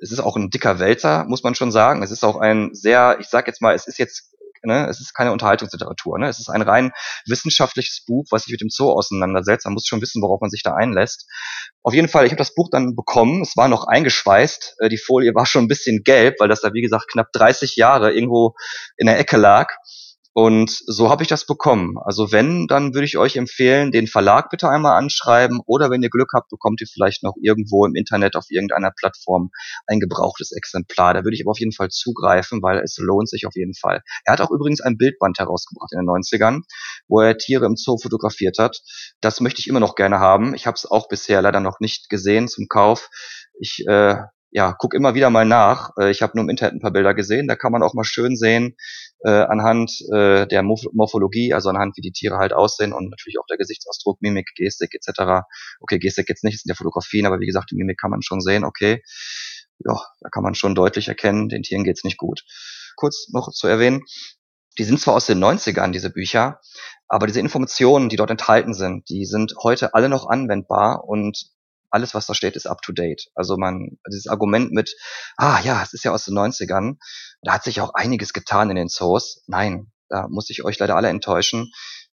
[0.00, 2.02] es ist auch ein dicker Wälzer, muss man schon sagen.
[2.02, 4.31] Es ist auch ein sehr, ich sag jetzt mal, es ist jetzt
[4.64, 4.86] Ne?
[4.88, 6.18] Es ist keine Unterhaltungsliteratur.
[6.18, 6.28] Ne?
[6.28, 6.92] Es ist ein rein
[7.26, 9.66] wissenschaftliches Buch, was sich mit dem Zoo auseinandersetzt.
[9.66, 11.26] Man muss schon wissen, worauf man sich da einlässt.
[11.82, 13.42] Auf jeden Fall, ich habe das Buch dann bekommen.
[13.42, 14.76] Es war noch eingeschweißt.
[14.78, 17.76] Äh, die Folie war schon ein bisschen gelb, weil das da, wie gesagt, knapp 30
[17.76, 18.54] Jahre irgendwo
[18.96, 19.72] in der Ecke lag.
[20.34, 21.96] Und so habe ich das bekommen.
[22.02, 26.08] Also wenn, dann würde ich euch empfehlen, den Verlag bitte einmal anschreiben oder wenn ihr
[26.08, 29.50] Glück habt, bekommt ihr vielleicht noch irgendwo im Internet auf irgendeiner Plattform
[29.86, 31.12] ein gebrauchtes Exemplar.
[31.12, 34.00] Da würde ich aber auf jeden Fall zugreifen, weil es lohnt sich auf jeden Fall.
[34.24, 36.62] Er hat auch übrigens ein Bildband herausgebracht in den 90ern,
[37.08, 38.80] wo er Tiere im Zoo fotografiert hat.
[39.20, 40.54] Das möchte ich immer noch gerne haben.
[40.54, 43.10] Ich habe es auch bisher leider noch nicht gesehen zum Kauf.
[43.60, 44.16] Ich äh,
[44.52, 45.90] ja, guck immer wieder mal nach.
[45.98, 47.48] Äh, ich habe nur im Internet ein paar Bilder gesehen.
[47.48, 48.76] Da kann man auch mal schön sehen,
[49.24, 53.46] äh, anhand äh, der Morphologie, also anhand wie die Tiere halt aussehen und natürlich auch
[53.46, 55.44] der Gesichtsausdruck, Mimik, Gestik etc.
[55.80, 58.20] Okay, Gestik jetzt nicht, das sind ja Fotografien, aber wie gesagt, die Mimik kann man
[58.20, 58.64] schon sehen.
[58.64, 59.02] Okay,
[59.78, 62.44] ja, da kann man schon deutlich erkennen, den Tieren geht's nicht gut.
[62.96, 64.02] Kurz noch zu erwähnen,
[64.78, 66.60] die sind zwar aus den 90ern, diese Bücher,
[67.08, 71.52] aber diese Informationen, die dort enthalten sind, die sind heute alle noch anwendbar und
[71.92, 73.28] alles, was da steht, ist up to date.
[73.34, 74.96] Also man, dieses Argument mit,
[75.36, 76.96] ah ja, es ist ja aus den 90ern,
[77.42, 79.44] da hat sich auch einiges getan in den Zoos.
[79.46, 81.70] Nein, da muss ich euch leider alle enttäuschen.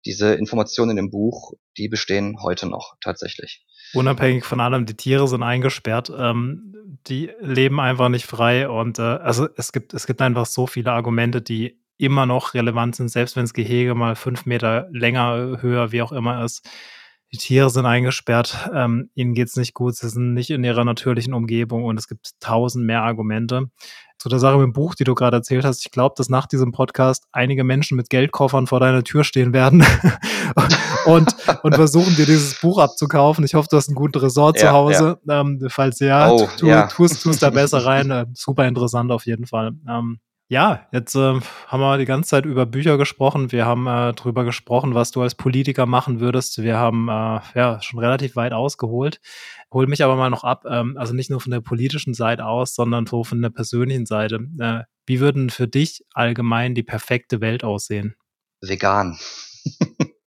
[0.05, 3.65] Diese Informationen in dem Buch, die bestehen heute noch tatsächlich.
[3.93, 6.73] Unabhängig von allem, die Tiere sind eingesperrt, ähm,
[7.07, 10.91] die leben einfach nicht frei und äh, also es gibt, es gibt einfach so viele
[10.91, 15.91] Argumente, die immer noch relevant sind, selbst wenn das Gehege mal fünf Meter länger, höher,
[15.91, 16.67] wie auch immer ist
[17.33, 21.33] die Tiere sind eingesperrt, ähm, ihnen geht's nicht gut, sie sind nicht in ihrer natürlichen
[21.33, 23.65] Umgebung und es gibt tausend mehr Argumente.
[24.17, 26.47] Zu der Sache mit dem Buch, die du gerade erzählt hast, ich glaube, dass nach
[26.47, 29.85] diesem Podcast einige Menschen mit Geldkoffern vor deiner Tür stehen werden
[31.05, 33.45] und, und versuchen dir dieses Buch abzukaufen.
[33.45, 35.19] Ich hoffe, du hast einen guten Resort ja, zu Hause.
[35.27, 35.41] Ja.
[35.41, 36.87] Ähm, falls ja, oh, tu, ja.
[36.87, 38.09] tust, tust da besser rein.
[38.09, 39.73] Äh, super interessant auf jeden Fall.
[39.87, 40.19] Ähm,
[40.49, 43.51] ja, jetzt äh, haben wir die ganze Zeit über Bücher gesprochen.
[43.51, 46.61] Wir haben äh, darüber gesprochen, was du als Politiker machen würdest.
[46.61, 49.19] Wir haben äh, ja schon relativ weit ausgeholt.
[49.73, 52.75] Hol mich aber mal noch ab, ähm, also nicht nur von der politischen Seite aus,
[52.75, 54.39] sondern so von der persönlichen Seite.
[54.59, 58.15] Äh, wie würden für dich allgemein die perfekte Welt aussehen?
[58.61, 59.17] Vegan.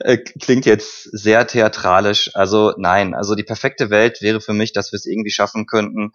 [0.00, 2.30] Äh, klingt jetzt sehr theatralisch.
[2.34, 6.12] Also nein, also die perfekte Welt wäre für mich, dass wir es irgendwie schaffen könnten,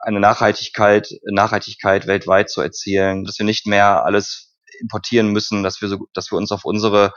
[0.00, 5.88] eine Nachhaltigkeit, Nachhaltigkeit weltweit zu erzielen, dass wir nicht mehr alles importieren müssen, dass wir
[5.88, 7.12] so, dass wir uns auf unsere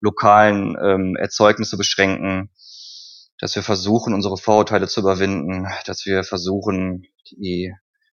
[0.00, 2.50] lokalen ähm, Erzeugnisse beschränken,
[3.38, 7.72] dass wir versuchen, unsere Vorurteile zu überwinden, dass wir versuchen, die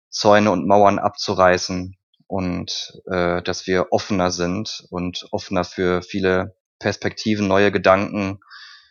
[0.10, 1.96] Zäune und Mauern abzureißen
[2.28, 8.40] und äh, dass wir offener sind und offener für viele Perspektiven, neue Gedanken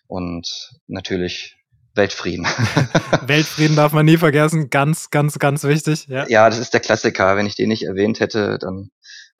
[0.06, 1.56] und natürlich
[1.94, 2.46] Weltfrieden.
[3.26, 6.06] Weltfrieden darf man nie vergessen, ganz, ganz, ganz wichtig.
[6.08, 6.26] Ja.
[6.28, 7.36] ja, das ist der Klassiker.
[7.36, 8.90] Wenn ich den nicht erwähnt hätte, dann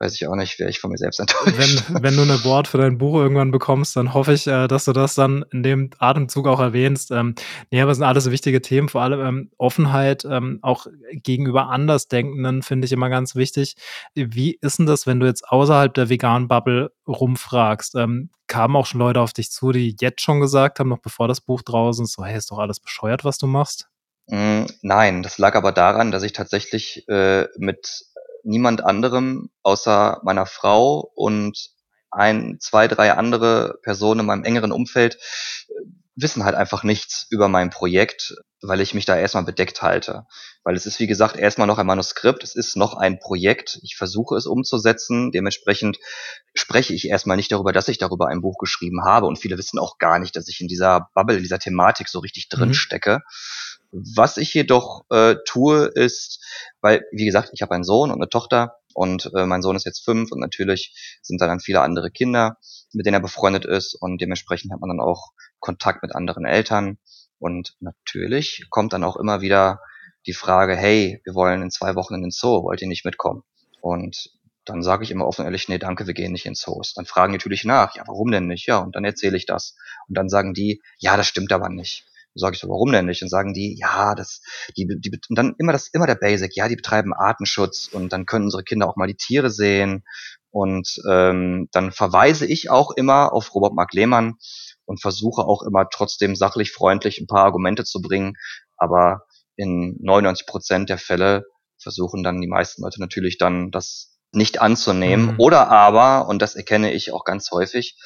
[0.01, 1.55] weiß ich auch nicht, wäre ich von mir selbst enttäuscht.
[1.57, 4.85] Wenn, wenn du eine Board für dein Buch irgendwann bekommst, dann hoffe ich, äh, dass
[4.85, 7.11] du das dann in dem Atemzug auch erwähnst.
[7.11, 7.35] Ähm,
[7.69, 12.63] nee, aber es sind alles wichtige Themen, vor allem ähm, Offenheit, ähm, auch gegenüber Andersdenkenden
[12.63, 13.75] finde ich immer ganz wichtig.
[14.15, 17.93] Wie ist denn das, wenn du jetzt außerhalb der veganen Bubble rumfragst?
[17.95, 21.29] Ähm, kamen auch schon Leute auf dich zu, die jetzt schon gesagt haben, noch bevor
[21.29, 23.87] das Buch draußen ist, so, hey, ist doch alles bescheuert, was du machst?
[24.27, 28.03] Mm, nein, das lag aber daran, dass ich tatsächlich äh, mit
[28.43, 31.69] niemand anderem außer meiner Frau und
[32.11, 35.15] ein, zwei, drei andere Personen in meinem engeren Umfeld
[35.69, 35.73] äh,
[36.15, 40.25] wissen halt einfach nichts über mein Projekt, weil ich mich da erstmal bedeckt halte.
[40.63, 43.95] Weil es ist, wie gesagt, erstmal noch ein Manuskript, es ist noch ein Projekt, ich
[43.95, 45.97] versuche es umzusetzen, dementsprechend
[46.53, 49.79] spreche ich erstmal nicht darüber, dass ich darüber ein Buch geschrieben habe und viele wissen
[49.79, 52.73] auch gar nicht, dass ich in dieser Bubble, in dieser Thematik so richtig drin mhm.
[52.73, 53.21] stecke.
[53.91, 56.43] Was ich jedoch äh, tue, ist,
[56.81, 59.85] weil, wie gesagt, ich habe einen Sohn und eine Tochter und äh, mein Sohn ist
[59.85, 62.57] jetzt fünf und natürlich sind da dann viele andere Kinder,
[62.93, 65.31] mit denen er befreundet ist und dementsprechend hat man dann auch
[65.61, 66.97] Kontakt mit anderen Eltern
[67.39, 69.79] und natürlich kommt dann auch immer wieder
[70.27, 73.43] die Frage, hey, wir wollen in zwei Wochen in den Zoo, wollt ihr nicht mitkommen?
[73.81, 74.29] Und
[74.65, 76.93] dann sage ich immer offen ehrlich, nee, danke, wir gehen nicht ins Zoos.
[76.93, 78.67] Dann fragen die natürlich nach, ja, warum denn nicht?
[78.67, 79.75] Ja, und dann erzähle ich das.
[80.07, 82.05] Und dann sagen die, ja, das stimmt aber nicht.
[82.35, 83.23] Sag ich so, warum denn nicht?
[83.23, 84.41] Und sagen die, ja, das,
[84.77, 88.25] die, die, und dann immer das, immer der Basic, ja, die betreiben Artenschutz und dann
[88.25, 90.05] können unsere Kinder auch mal die Tiere sehen.
[90.51, 94.35] Und ähm, dann verweise ich auch immer auf Robert Mark Lehmann
[94.85, 98.33] und versuche auch immer trotzdem sachlich, freundlich ein paar Argumente zu bringen.
[98.77, 99.23] Aber
[99.55, 101.45] in 99 Prozent der Fälle
[101.77, 105.33] versuchen dann die meisten Leute natürlich dann das nicht anzunehmen.
[105.33, 105.35] Mhm.
[105.39, 107.97] Oder aber, und das erkenne ich auch ganz häufig,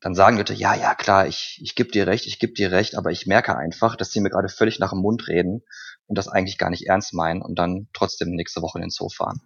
[0.00, 2.96] dann sagen Leute, ja, ja, klar, ich, ich gebe dir recht, ich gebe dir recht,
[2.96, 5.62] aber ich merke einfach, dass sie mir gerade völlig nach dem Mund reden
[6.06, 9.10] und das eigentlich gar nicht ernst meinen und dann trotzdem nächste Woche in den Zoo
[9.10, 9.42] fahren.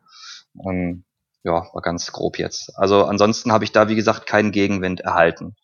[0.64, 1.05] Ähm,
[1.43, 2.70] ja, war ganz grob jetzt.
[2.77, 5.57] Also ansonsten habe ich da, wie gesagt, keinen Gegenwind erhalten.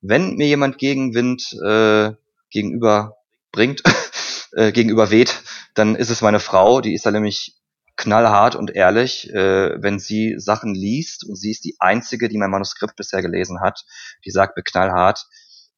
[0.00, 2.12] Wenn mir jemand Gegenwind äh,
[2.50, 3.16] gegenüber
[3.52, 3.82] bringt,
[4.52, 5.42] äh, gegenüber weht,
[5.74, 7.56] dann ist es meine Frau, die ist da nämlich
[7.96, 12.50] knallhart und ehrlich, äh, wenn sie Sachen liest und sie ist die einzige, die mein
[12.50, 13.84] Manuskript bisher gelesen hat,
[14.24, 15.26] die sagt mir knallhart,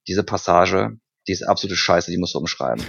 [0.06, 2.84] diese Passage, die ist absolute Scheiße, die musst du umschreiben.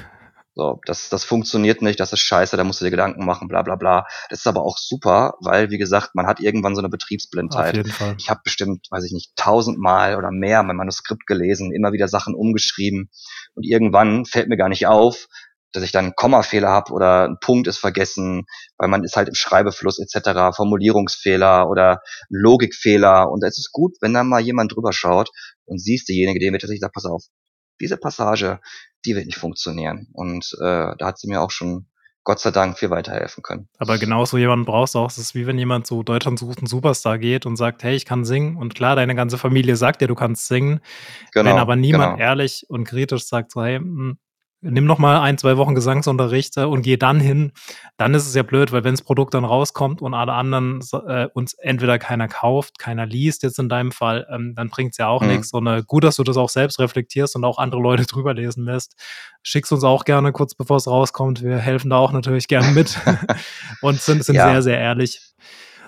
[0.56, 3.64] So, das, das funktioniert nicht, das ist scheiße, da musst du dir Gedanken machen, bla
[3.64, 4.06] bla bla.
[4.30, 7.72] Das ist aber auch super, weil, wie gesagt, man hat irgendwann so eine Betriebsblindheit.
[7.72, 8.16] Auf jeden Fall.
[8.20, 12.36] Ich habe bestimmt, weiß ich nicht, tausendmal oder mehr mein Manuskript gelesen, immer wieder Sachen
[12.36, 13.10] umgeschrieben
[13.56, 15.28] und irgendwann fällt mir gar nicht auf,
[15.72, 18.45] dass ich dann einen Kommafehler habe oder ein Punkt ist vergessen,
[18.78, 24.14] weil man ist halt im Schreibefluss etc., Formulierungsfehler oder Logikfehler und es ist gut, wenn
[24.14, 25.30] da mal jemand drüber schaut
[25.66, 27.24] und siehst derjenige, dem wird tatsächlich sagt, pass auf,
[27.84, 28.59] diese Passage,
[29.05, 30.07] die wird nicht funktionieren.
[30.13, 31.88] Und äh, da hat sie mir auch schon
[32.23, 33.67] Gott sei Dank viel weiterhelfen können.
[33.77, 35.09] Aber genauso jemanden brauchst du auch.
[35.09, 38.05] Es ist wie wenn jemand zu Deutschland sucht einen Superstar geht und sagt, hey, ich
[38.05, 38.55] kann singen.
[38.55, 40.79] Und klar, deine ganze Familie sagt dir, du kannst singen.
[41.34, 42.25] Genau, wenn aber niemand genau.
[42.25, 44.17] ehrlich und kritisch sagt, so, hey, hm,
[44.64, 47.51] nimm noch mal ein, zwei Wochen Gesangsunterricht äh, und geh dann hin,
[47.97, 51.28] dann ist es ja blöd, weil wenn das Produkt dann rauskommt und alle anderen äh,
[51.34, 55.22] uns entweder keiner kauft, keiner liest, jetzt in deinem Fall, ähm, dann bringt's ja auch
[55.22, 55.28] mhm.
[55.28, 55.53] nichts.
[55.53, 58.66] Und äh, gut, dass du das auch selbst reflektierst und auch andere Leute drüber lesen
[58.66, 58.95] lässt.
[59.43, 61.43] Schickst uns auch gerne kurz bevor es rauskommt.
[61.43, 62.97] Wir helfen da auch natürlich gerne mit
[63.82, 64.49] und sind, sind ja.
[64.51, 65.22] sehr, sehr ehrlich.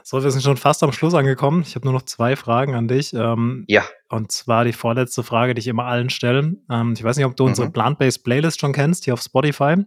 [0.07, 1.63] So, wir sind schon fast am Schluss angekommen.
[1.65, 3.11] Ich habe nur noch zwei Fragen an dich.
[3.15, 3.83] Ähm, ja.
[4.07, 6.57] Und zwar die vorletzte Frage, die ich immer allen stelle.
[6.69, 7.49] Ähm, ich weiß nicht, ob du mhm.
[7.49, 9.77] unsere Plant-Based Playlist schon kennst, hier auf Spotify.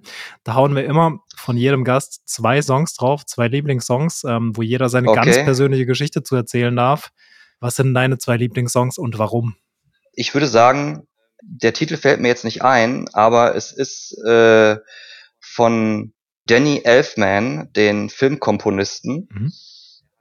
[0.42, 4.88] Da hauen wir immer von jedem Gast zwei Songs drauf, zwei Lieblingssongs, ähm, wo jeder
[4.88, 5.24] seine okay.
[5.24, 7.12] ganz persönliche Geschichte zu erzählen darf.
[7.60, 9.54] Was sind deine zwei Lieblingssongs und warum?
[10.14, 11.06] Ich würde sagen,
[11.42, 14.78] der Titel fällt mir jetzt nicht ein, aber es ist äh,
[15.38, 16.12] von
[16.46, 19.28] Danny Elfman, den Filmkomponisten.
[19.30, 19.52] Mhm.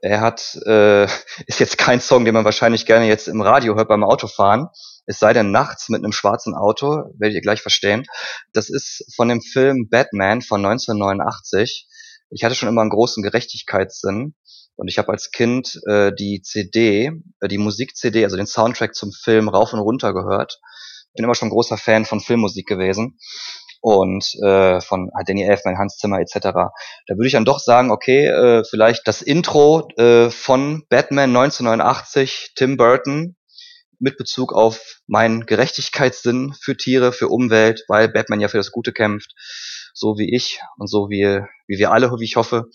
[0.00, 1.04] Er hat, äh,
[1.46, 4.68] ist jetzt kein Song, den man wahrscheinlich gerne jetzt im Radio hört beim Autofahren.
[5.06, 8.04] Es sei denn nachts mit einem schwarzen Auto, werdet ihr gleich verstehen.
[8.52, 11.88] Das ist von dem Film Batman von 1989.
[12.30, 14.34] Ich hatte schon immer einen großen Gerechtigkeitssinn
[14.76, 19.12] und ich habe als Kind äh, die CD, äh, die Musik-CD, also den Soundtrack zum
[19.12, 20.60] Film rauf und runter gehört.
[21.14, 23.18] Bin immer schon großer Fan von Filmmusik gewesen
[23.80, 26.38] und äh, von Danny Elfman, Hans Zimmer etc.
[26.42, 26.70] Da
[27.08, 32.76] würde ich dann doch sagen, okay, äh, vielleicht das Intro äh, von Batman 1989, Tim
[32.76, 33.36] Burton,
[34.00, 38.92] mit Bezug auf meinen Gerechtigkeitssinn für Tiere, für Umwelt, weil Batman ja für das Gute
[38.92, 39.34] kämpft,
[39.92, 42.66] so wie ich und so wie, wie wir alle, wie ich hoffe.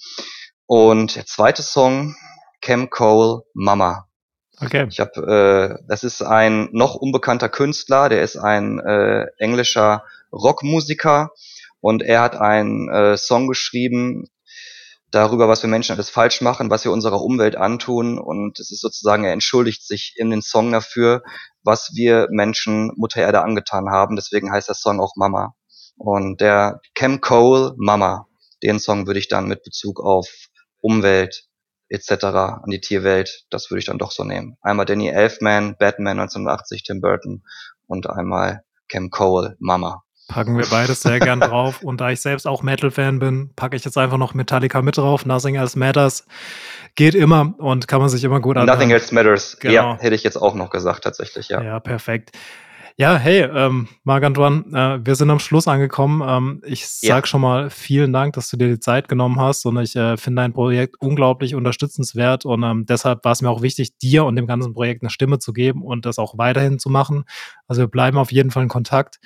[0.65, 2.15] Und der zweite Song,
[2.61, 4.07] Cam Cole, Mama.
[4.59, 4.87] Okay.
[4.89, 10.03] Ich habe, äh, das ist ein noch unbekannter Künstler, der ist ein äh, englischer
[10.33, 11.31] Rockmusiker
[11.79, 14.25] und er hat einen äh, Song geschrieben
[15.13, 18.81] darüber, was wir Menschen alles falsch machen, was wir unserer Umwelt antun und es ist
[18.81, 21.21] sozusagen, er entschuldigt sich in den Song dafür,
[21.63, 24.15] was wir Menschen Mutter Erde angetan haben.
[24.15, 25.53] Deswegen heißt der Song auch Mama.
[25.95, 28.27] Und der Cam Cole Mama,
[28.63, 30.27] den Song würde ich dann mit Bezug auf
[30.81, 31.45] Umwelt
[31.89, 32.23] etc.
[32.23, 34.57] an die Tierwelt, das würde ich dann doch so nehmen.
[34.61, 37.43] Einmal Danny Elfman, Batman 1980, Tim Burton
[37.85, 40.03] und einmal Cam Cole, Mama.
[40.33, 41.83] Packen wir beides sehr gern drauf.
[41.83, 45.27] Und da ich selbst auch Metal-Fan bin, packe ich jetzt einfach noch Metallica mit drauf.
[45.27, 46.25] Nothing Else Matters.
[46.95, 48.75] Geht immer und kann man sich immer gut anhören.
[48.75, 49.57] Nothing Else Matters.
[49.59, 49.73] Genau.
[49.73, 51.61] Ja, hätte ich jetzt auch noch gesagt, tatsächlich, ja.
[51.61, 52.31] Ja, perfekt.
[52.95, 56.21] Ja, hey, ähm, Marc-Antoine, äh, wir sind am Schluss angekommen.
[56.27, 57.25] Ähm, ich sag ja.
[57.25, 60.43] schon mal vielen Dank, dass du dir die Zeit genommen hast und ich äh, finde
[60.43, 64.45] dein Projekt unglaublich unterstützenswert und ähm, deshalb war es mir auch wichtig, dir und dem
[64.45, 67.23] ganzen Projekt eine Stimme zu geben und das auch weiterhin zu machen.
[67.67, 69.19] Also wir bleiben auf jeden Fall in Kontakt.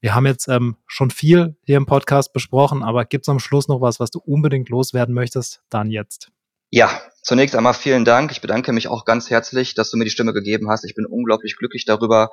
[0.00, 3.68] Wir haben jetzt ähm, schon viel hier im Podcast besprochen, aber gibt es am Schluss
[3.68, 5.62] noch was, was du unbedingt loswerden möchtest?
[5.68, 6.30] Dann jetzt.
[6.70, 8.30] Ja, zunächst einmal vielen Dank.
[8.30, 10.84] Ich bedanke mich auch ganz herzlich, dass du mir die Stimme gegeben hast.
[10.84, 12.30] Ich bin unglaublich glücklich darüber,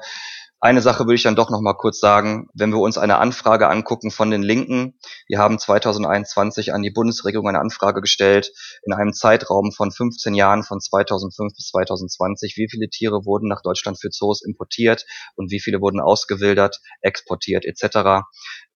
[0.59, 2.47] eine Sache würde ich dann doch noch mal kurz sagen.
[2.53, 4.97] Wenn wir uns eine Anfrage angucken von den Linken,
[5.27, 8.51] wir haben 2021 an die Bundesregierung eine Anfrage gestellt,
[8.83, 13.61] in einem Zeitraum von 15 Jahren von 2005 bis 2020, wie viele Tiere wurden nach
[13.61, 15.05] Deutschland für Zoos importiert
[15.35, 18.25] und wie viele wurden ausgewildert, exportiert etc.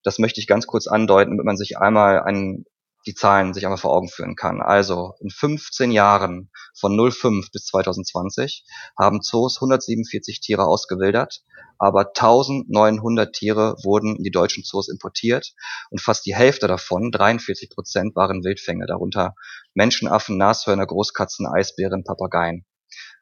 [0.04, 2.64] Das möchte ich ganz kurz andeuten, damit man sich einmal einen
[3.06, 4.60] die Zahlen sich einmal vor Augen führen kann.
[4.60, 8.64] Also in 15 Jahren von 05 bis 2020
[8.98, 11.42] haben Zoos 147 Tiere ausgewildert,
[11.78, 15.52] aber 1900 Tiere wurden in die deutschen Zoos importiert
[15.90, 19.34] und fast die Hälfte davon, 43 Prozent, waren Wildfänge, darunter
[19.74, 22.64] Menschenaffen, Nashörner, Großkatzen, Eisbären, Papageien.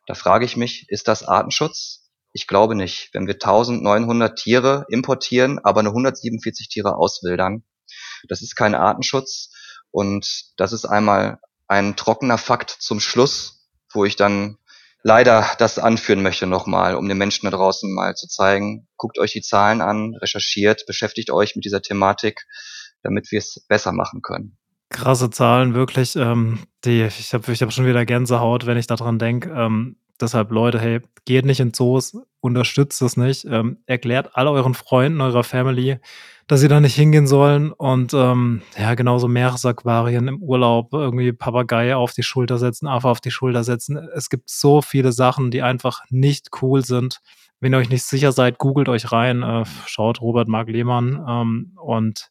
[0.07, 2.11] Da frage ich mich, ist das Artenschutz?
[2.33, 3.11] Ich glaube nicht.
[3.12, 7.64] Wenn wir 1900 Tiere importieren, aber nur 147 Tiere auswildern,
[8.28, 9.51] Das ist kein Artenschutz.
[9.91, 11.38] Und das ist einmal
[11.68, 14.59] ein trockener Fakt zum Schluss, wo ich dann
[15.03, 19.32] leider das anführen möchte nochmal, um den Menschen da draußen mal zu zeigen, guckt euch
[19.32, 22.47] die Zahlen an, recherchiert, beschäftigt euch mit dieser Thematik,
[23.03, 24.57] damit wir es besser machen können.
[24.91, 26.16] Krasse Zahlen, wirklich.
[26.16, 29.51] Ähm, die, ich habe ich hab schon wieder Gänsehaut, wenn ich daran denke.
[29.51, 33.45] Ähm, deshalb, Leute, hey, geht nicht in Zoos, unterstützt es nicht.
[33.45, 35.99] Ähm, erklärt alle euren Freunden, eurer Family,
[36.47, 37.73] dass sie da nicht hingehen sollen.
[37.73, 43.21] Und ähm, ja, genauso Meeresaquarien im Urlaub, irgendwie Papagei auf die Schulter setzen, Affe auf
[43.21, 43.97] die Schulter setzen.
[44.14, 47.21] Es gibt so viele Sachen, die einfach nicht cool sind.
[47.61, 51.73] Wenn ihr euch nicht sicher seid, googelt euch rein, äh, schaut Robert Mark Lehmann ähm,
[51.77, 52.31] und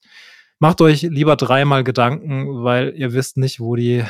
[0.58, 4.06] macht euch lieber dreimal Gedanken, weil ihr wisst nicht, wo die äh,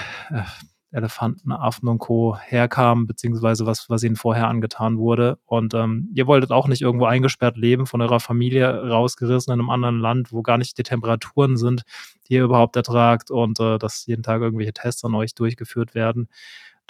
[0.92, 2.38] Elefanten, Affen und Co.
[2.38, 5.38] herkamen, beziehungsweise was, was ihnen vorher angetan wurde.
[5.46, 9.70] Und ähm, ihr wolltet auch nicht irgendwo eingesperrt leben, von eurer Familie rausgerissen in einem
[9.70, 11.84] anderen Land, wo gar nicht die Temperaturen sind,
[12.28, 16.28] die ihr überhaupt ertragt und äh, dass jeden Tag irgendwelche Tests an euch durchgeführt werden.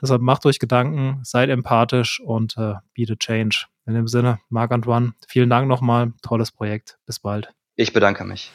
[0.02, 3.66] Deshalb macht euch Gedanken, seid empathisch und äh, bietet Change.
[3.86, 6.14] In dem Sinne, Marc-Antoine, vielen Dank nochmal.
[6.22, 6.97] Tolles Projekt.
[7.06, 7.52] Bis bald.
[7.76, 8.52] Ich bedanke mich.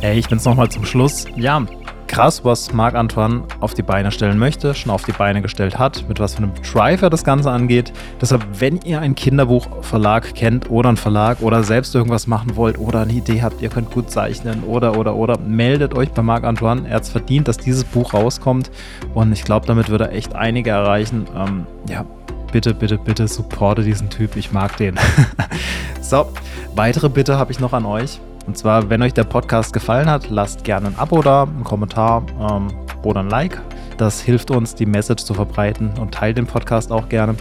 [0.00, 1.26] Ey, ich bin's nochmal zum Schluss.
[1.36, 1.64] Ja,
[2.14, 6.20] krass, was Marc-Antoine auf die Beine stellen möchte, schon auf die Beine gestellt hat, mit
[6.20, 7.92] was für einem Drive er das Ganze angeht.
[8.20, 13.00] Deshalb, wenn ihr einen Kinderbuchverlag kennt oder einen Verlag oder selbst irgendwas machen wollt oder
[13.00, 16.88] eine Idee habt, ihr könnt gut zeichnen oder, oder, oder, meldet euch bei Marc-Antoine.
[16.88, 18.70] Er hat es verdient, dass dieses Buch rauskommt
[19.12, 21.26] und ich glaube, damit wird er echt einige erreichen.
[21.36, 22.04] Ähm, ja,
[22.52, 24.36] bitte, bitte, bitte supporte diesen Typ.
[24.36, 24.94] Ich mag den.
[26.00, 26.30] so,
[26.76, 28.20] weitere Bitte habe ich noch an euch.
[28.46, 32.24] Und zwar, wenn euch der Podcast gefallen hat, lasst gerne ein Abo da, einen Kommentar
[32.40, 32.68] ähm,
[33.02, 33.60] oder ein Like.
[33.96, 37.36] Das hilft uns, die Message zu verbreiten und teilt den Podcast auch gerne.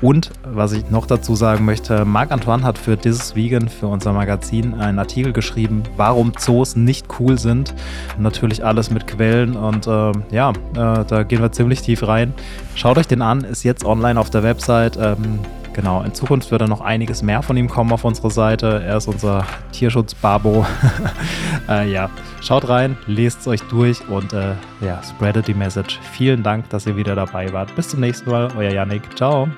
[0.00, 4.12] Und was ich noch dazu sagen möchte, Marc Antoine hat für This Vegan, für unser
[4.12, 7.74] Magazin, einen Artikel geschrieben, warum Zoos nicht cool sind.
[8.18, 12.32] Natürlich alles mit Quellen und äh, ja, äh, da gehen wir ziemlich tief rein.
[12.74, 14.96] Schaut euch den an, ist jetzt online auf der Website.
[14.96, 15.40] Ähm,
[15.72, 18.82] Genau, in Zukunft wird da noch einiges mehr von ihm kommen auf unserer Seite.
[18.84, 20.66] Er ist unser Tierschutz-Babo.
[21.68, 22.10] äh, ja,
[22.40, 26.00] schaut rein, lest es euch durch und äh, ja, spreadet die Message.
[26.12, 27.74] Vielen Dank, dass ihr wieder dabei wart.
[27.76, 29.02] Bis zum nächsten Mal, euer Yannick.
[29.16, 29.48] Ciao.